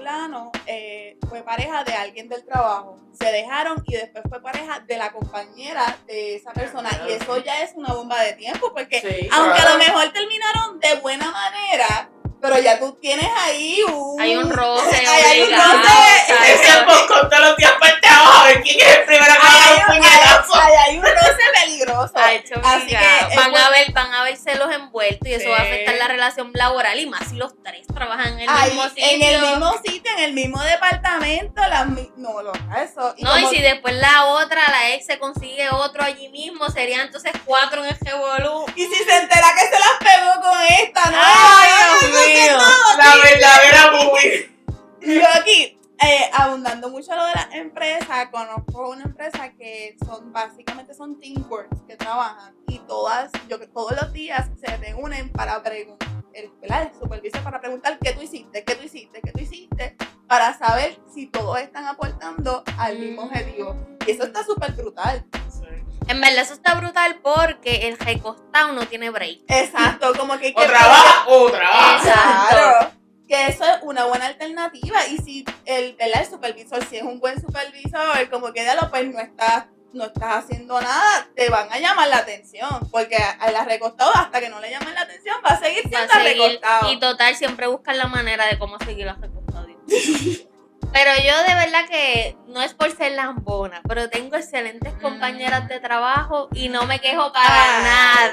fulano 0.00 0.50
eh, 0.66 1.18
fue 1.28 1.42
pareja 1.42 1.84
de 1.84 1.92
alguien 1.92 2.26
del 2.28 2.42
trabajo. 2.44 2.98
Se 3.18 3.30
dejaron 3.30 3.82
y 3.86 3.96
después 3.96 4.24
fue 4.30 4.40
pareja 4.40 4.80
de 4.80 4.96
la 4.96 5.12
compañera 5.12 5.98
de 6.06 6.36
esa 6.36 6.52
persona. 6.52 6.88
Y 7.06 7.12
eso 7.12 7.36
ya 7.38 7.60
es 7.62 7.72
una 7.74 7.92
bomba 7.92 8.18
de 8.22 8.32
tiempo 8.32 8.72
porque 8.72 8.98
Sí, 9.00 9.28
aunque 9.30 9.56
claro. 9.60 9.68
a 9.68 9.72
lo 9.72 9.78
mejor 9.78 10.10
terminaron 10.12 10.80
de 10.80 10.94
buena 11.02 11.30
manera, 11.30 12.08
pero 12.40 12.58
ya 12.58 12.78
tú 12.78 12.92
tienes 12.94 13.28
ahí 13.40 13.82
un... 13.92 14.18
Hay 14.18 14.36
un 14.36 14.50
roce 14.50 14.96
Hay- 15.06 15.22
hay 15.22 15.42
un 15.42 15.50
roce. 15.50 16.54
Ese 16.54 16.72
a 18.28 18.44
ver 18.44 18.62
quién 18.62 18.80
es 18.80 18.96
el 18.98 19.04
primero 19.04 19.32
que 19.34 19.38
va 19.46 19.52
a 19.52 19.68
Hay, 19.70 19.76
dar 19.78 19.90
un 19.90 19.96
puñetazo. 19.96 20.54
hay- 20.60 20.72
hay 20.88 20.98
un 20.98 21.04
roce 21.04 21.42
peligroso. 21.62 22.12
Ha 22.14 22.32
hecho 22.32 22.54
Así 22.64 22.86
que 22.88 23.36
van 23.36 23.56
a 23.56 23.70
ver, 23.70 23.92
van 23.92 24.14
a 24.14 24.22
ver 24.24 24.36
celos 24.36 24.70
envueltos 24.72 25.28
y 25.28 25.34
eso 25.34 25.44
Sí. 25.44 25.50
va 25.50 25.56
a 25.58 25.62
afectar 25.62 25.94
la 25.96 26.08
relación 26.08 26.50
laboral 26.54 26.98
y 26.98 27.06
más 27.06 27.28
si 27.28 27.36
los 27.36 27.52
tres 27.62 27.86
trabajan 27.94 28.38
en 28.38 28.48
el 28.48 28.64
mismo 28.64 28.88
sitio. 28.88 29.04
en 29.10 29.22
el 29.22 29.40
mismo 29.40 29.72
sitio, 29.84 30.12
en 30.16 30.24
el 30.24 30.32
mismo 30.32 30.62
departamento, 30.62 31.60
las 31.68 31.86
no, 32.16 32.42
lo, 32.42 32.52
eso. 32.82 33.14
no, 33.18 33.38
y 33.38 33.46
si 33.46 33.60
después 33.62 33.94
la 33.94 34.26
otra, 34.26 34.62
la 34.70 34.90
ex, 34.90 35.06
se 35.06 35.18
consigue 35.18 35.68
otro 35.70 36.02
allí 36.04 36.28
mismo, 36.28 36.68
serían 36.68 37.00
entonces 37.02 37.32
cuatro 37.44 37.84
en 37.84 37.90
el 37.90 37.98
revolú. 38.00 38.66
Y 38.76 38.86
si 38.86 38.94
se 39.04 39.16
entera 39.16 39.46
que 39.54 39.66
se 39.66 39.78
las 39.78 39.96
pegó 39.98 40.40
con 40.42 40.60
esta, 40.62 40.69
trabajan 52.40 52.54
y 52.68 52.78
todas, 52.80 53.30
yo 53.48 53.58
que 53.58 53.66
todos 53.66 53.92
los 54.00 54.12
días 54.12 54.48
se 54.60 54.76
reúnen 54.76 55.30
para 55.30 55.62
preguntar, 55.62 56.08
el, 56.32 56.50
supervisor 56.98 57.42
para 57.42 57.60
preguntar 57.60 57.98
qué 57.98 58.12
tú 58.12 58.22
hiciste, 58.22 58.64
qué 58.64 58.74
tú 58.74 58.84
hiciste, 58.84 59.20
qué 59.20 59.32
tú 59.32 59.40
hiciste, 59.40 59.96
para 60.26 60.56
saber 60.56 60.98
si 61.12 61.26
todos 61.26 61.58
están 61.58 61.86
aportando 61.86 62.62
al 62.78 62.98
mismo 62.98 63.22
objetivo. 63.22 63.76
Y 64.06 64.12
eso 64.12 64.24
está 64.24 64.44
súper 64.44 64.72
brutal. 64.72 65.24
En 66.08 66.20
verdad 66.20 66.42
eso 66.42 66.54
está 66.54 66.74
brutal 66.74 67.20
porque 67.22 67.88
el 67.88 67.98
recostado 67.98 68.72
no 68.72 68.86
tiene 68.86 69.10
break. 69.10 69.42
Exacto, 69.48 70.12
como 70.16 70.38
que... 70.38 70.52
O 70.56 70.62
trabaja 70.62 71.28
o 71.28 71.50
trabaja. 71.50 71.96
Exacto. 71.96 72.56
Claro. 72.56 72.90
Que 73.28 73.46
eso 73.46 73.64
es 73.64 73.78
una 73.82 74.06
buena 74.06 74.26
alternativa. 74.26 75.06
Y 75.06 75.18
si 75.18 75.44
el, 75.66 75.94
¿verdad? 75.94 76.22
el 76.22 76.28
supervisor, 76.28 76.84
si 76.86 76.96
es 76.96 77.04
un 77.04 77.20
buen 77.20 77.40
supervisor, 77.40 78.28
como 78.28 78.52
que 78.52 78.64
ya 78.64 78.74
lo 78.74 78.90
pues 78.90 79.06
no 79.06 79.20
estás, 79.20 79.66
no 79.92 80.04
estás 80.04 80.44
haciendo 80.44 80.80
nada, 80.80 81.28
te 81.34 81.48
van 81.48 81.72
a 81.72 81.78
llamar 81.78 82.08
la 82.08 82.18
atención. 82.18 82.68
Porque 82.90 83.16
a, 83.16 83.30
a 83.32 83.50
la 83.50 83.64
recostado, 83.64 84.12
hasta 84.14 84.40
que 84.40 84.48
no 84.48 84.60
le 84.60 84.70
llamen 84.70 84.94
la 84.94 85.02
atención, 85.02 85.36
va 85.44 85.54
a 85.54 85.58
seguir 85.60 85.82
siendo 85.88 86.14
recostado. 86.14 86.92
y 86.92 86.98
total, 87.00 87.34
siempre 87.36 87.66
buscan 87.66 87.98
la 87.98 88.06
manera 88.06 88.46
de 88.46 88.58
cómo 88.58 88.78
seguir 88.78 89.06
los 89.06 89.20
recostados. 89.20 89.68
Pero 90.92 91.10
yo 91.24 91.36
de 91.46 91.54
verdad 91.54 91.88
que 91.88 92.36
no 92.48 92.60
es 92.62 92.74
por 92.74 92.90
ser 92.90 93.12
lambona, 93.12 93.80
pero 93.86 94.10
tengo 94.10 94.34
excelentes 94.36 94.92
compañeras 94.94 95.68
de 95.68 95.78
trabajo 95.78 96.48
y 96.52 96.68
no 96.68 96.84
me 96.86 96.98
quejo 96.98 97.32
para 97.32 97.46
Ah. 97.48 97.82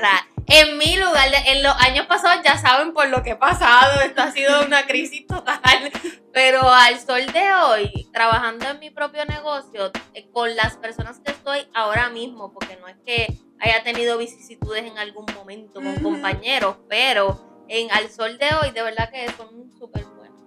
nada. 0.01 0.27
En 0.47 0.75
mi 0.79 0.95
lugar, 0.95 1.29
de- 1.29 1.51
en 1.51 1.61
los 1.61 1.75
años 1.79 2.07
pasados 2.07 2.43
ya 2.43 2.57
saben 2.57 2.93
por 2.93 3.09
lo 3.09 3.21
que 3.21 3.31
he 3.31 3.35
pasado, 3.35 4.01
esto 4.01 4.23
ha 4.23 4.31
sido 4.31 4.65
una 4.65 4.87
crisis 4.87 5.27
total. 5.27 5.91
Pero 6.37 6.69
al 6.69 6.99
sol 6.99 7.25
de 7.33 7.51
hoy, 7.65 8.07
trabajando 8.13 8.69
en 8.69 8.77
mi 8.77 8.91
propio 8.91 9.25
negocio, 9.25 9.91
eh, 10.13 10.29
con 10.29 10.55
las 10.55 10.77
personas 10.77 11.19
que 11.19 11.31
estoy 11.31 11.67
ahora 11.73 12.11
mismo, 12.11 12.53
porque 12.53 12.77
no 12.77 12.87
es 12.87 12.95
que 13.03 13.25
haya 13.59 13.81
tenido 13.83 14.19
vicisitudes 14.19 14.83
en 14.83 14.99
algún 14.99 15.25
momento 15.33 15.81
con 15.81 15.95
compañeros, 15.95 16.75
pero 16.87 17.65
en 17.67 17.89
al 17.89 18.11
sol 18.11 18.37
de 18.37 18.49
hoy, 18.53 18.69
de 18.69 18.83
verdad 18.83 19.09
que 19.09 19.27
son 19.31 19.71
súper 19.79 20.05
buenos. 20.05 20.39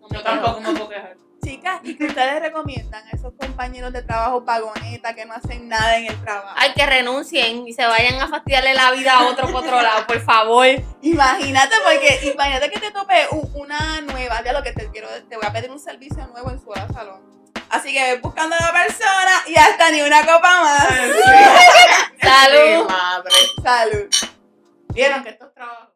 No 0.00 0.08
Yo 0.08 0.22
tampoco 0.22 0.60
me 0.60 0.72
puedo 0.74 0.88
quejar. 0.88 1.16
Chicas, 1.42 1.80
¿y 1.82 1.96
que 1.96 2.06
ustedes 2.06 2.42
recomiendan 2.42 3.06
a 3.06 3.10
esos 3.10 3.32
compañeros? 3.32 3.58
de 3.92 4.02
trabajo 4.02 4.44
pagoneta 4.44 5.14
que 5.14 5.24
no 5.24 5.34
hacen 5.34 5.68
nada 5.68 5.98
en 5.98 6.06
el 6.06 6.22
trabajo. 6.22 6.54
Ay, 6.56 6.72
que 6.74 6.84
renuncien 6.86 7.66
y 7.66 7.72
se 7.72 7.86
vayan 7.86 8.20
a 8.20 8.28
fastidiarle 8.28 8.74
la 8.74 8.90
vida 8.90 9.14
a 9.14 9.28
otro 9.28 9.46
por 9.48 9.64
otro 9.64 9.80
lado, 9.80 10.06
por 10.06 10.20
favor. 10.20 10.66
Imagínate, 11.02 11.76
porque 11.84 12.30
imagínate 12.32 12.70
que 12.70 12.80
te 12.80 12.90
tope 12.90 13.28
una 13.54 14.00
nueva, 14.02 14.42
ya 14.44 14.52
lo 14.52 14.62
que 14.62 14.72
te 14.72 14.90
quiero, 14.90 15.08
te 15.28 15.36
voy 15.36 15.46
a 15.46 15.52
pedir 15.52 15.70
un 15.70 15.78
servicio 15.78 16.26
nuevo 16.28 16.50
en 16.50 16.60
su 16.60 16.70
hora 16.70 16.86
salón. 16.92 17.22
Así 17.70 17.92
que 17.92 18.12
ves 18.12 18.22
buscando 18.22 18.56
a 18.56 18.60
la 18.60 18.72
persona 18.72 19.42
y 19.46 19.56
hasta 19.56 19.90
ni 19.90 20.00
una 20.02 20.20
copa 20.20 20.60
más. 20.62 20.88
Salud. 22.22 22.86
Sí, 22.86 22.86
madre. 22.88 23.34
Salud. 23.62 24.08
Vieron 24.94 25.22
que 25.22 25.30
estos 25.30 25.52
trabajos. 25.54 25.88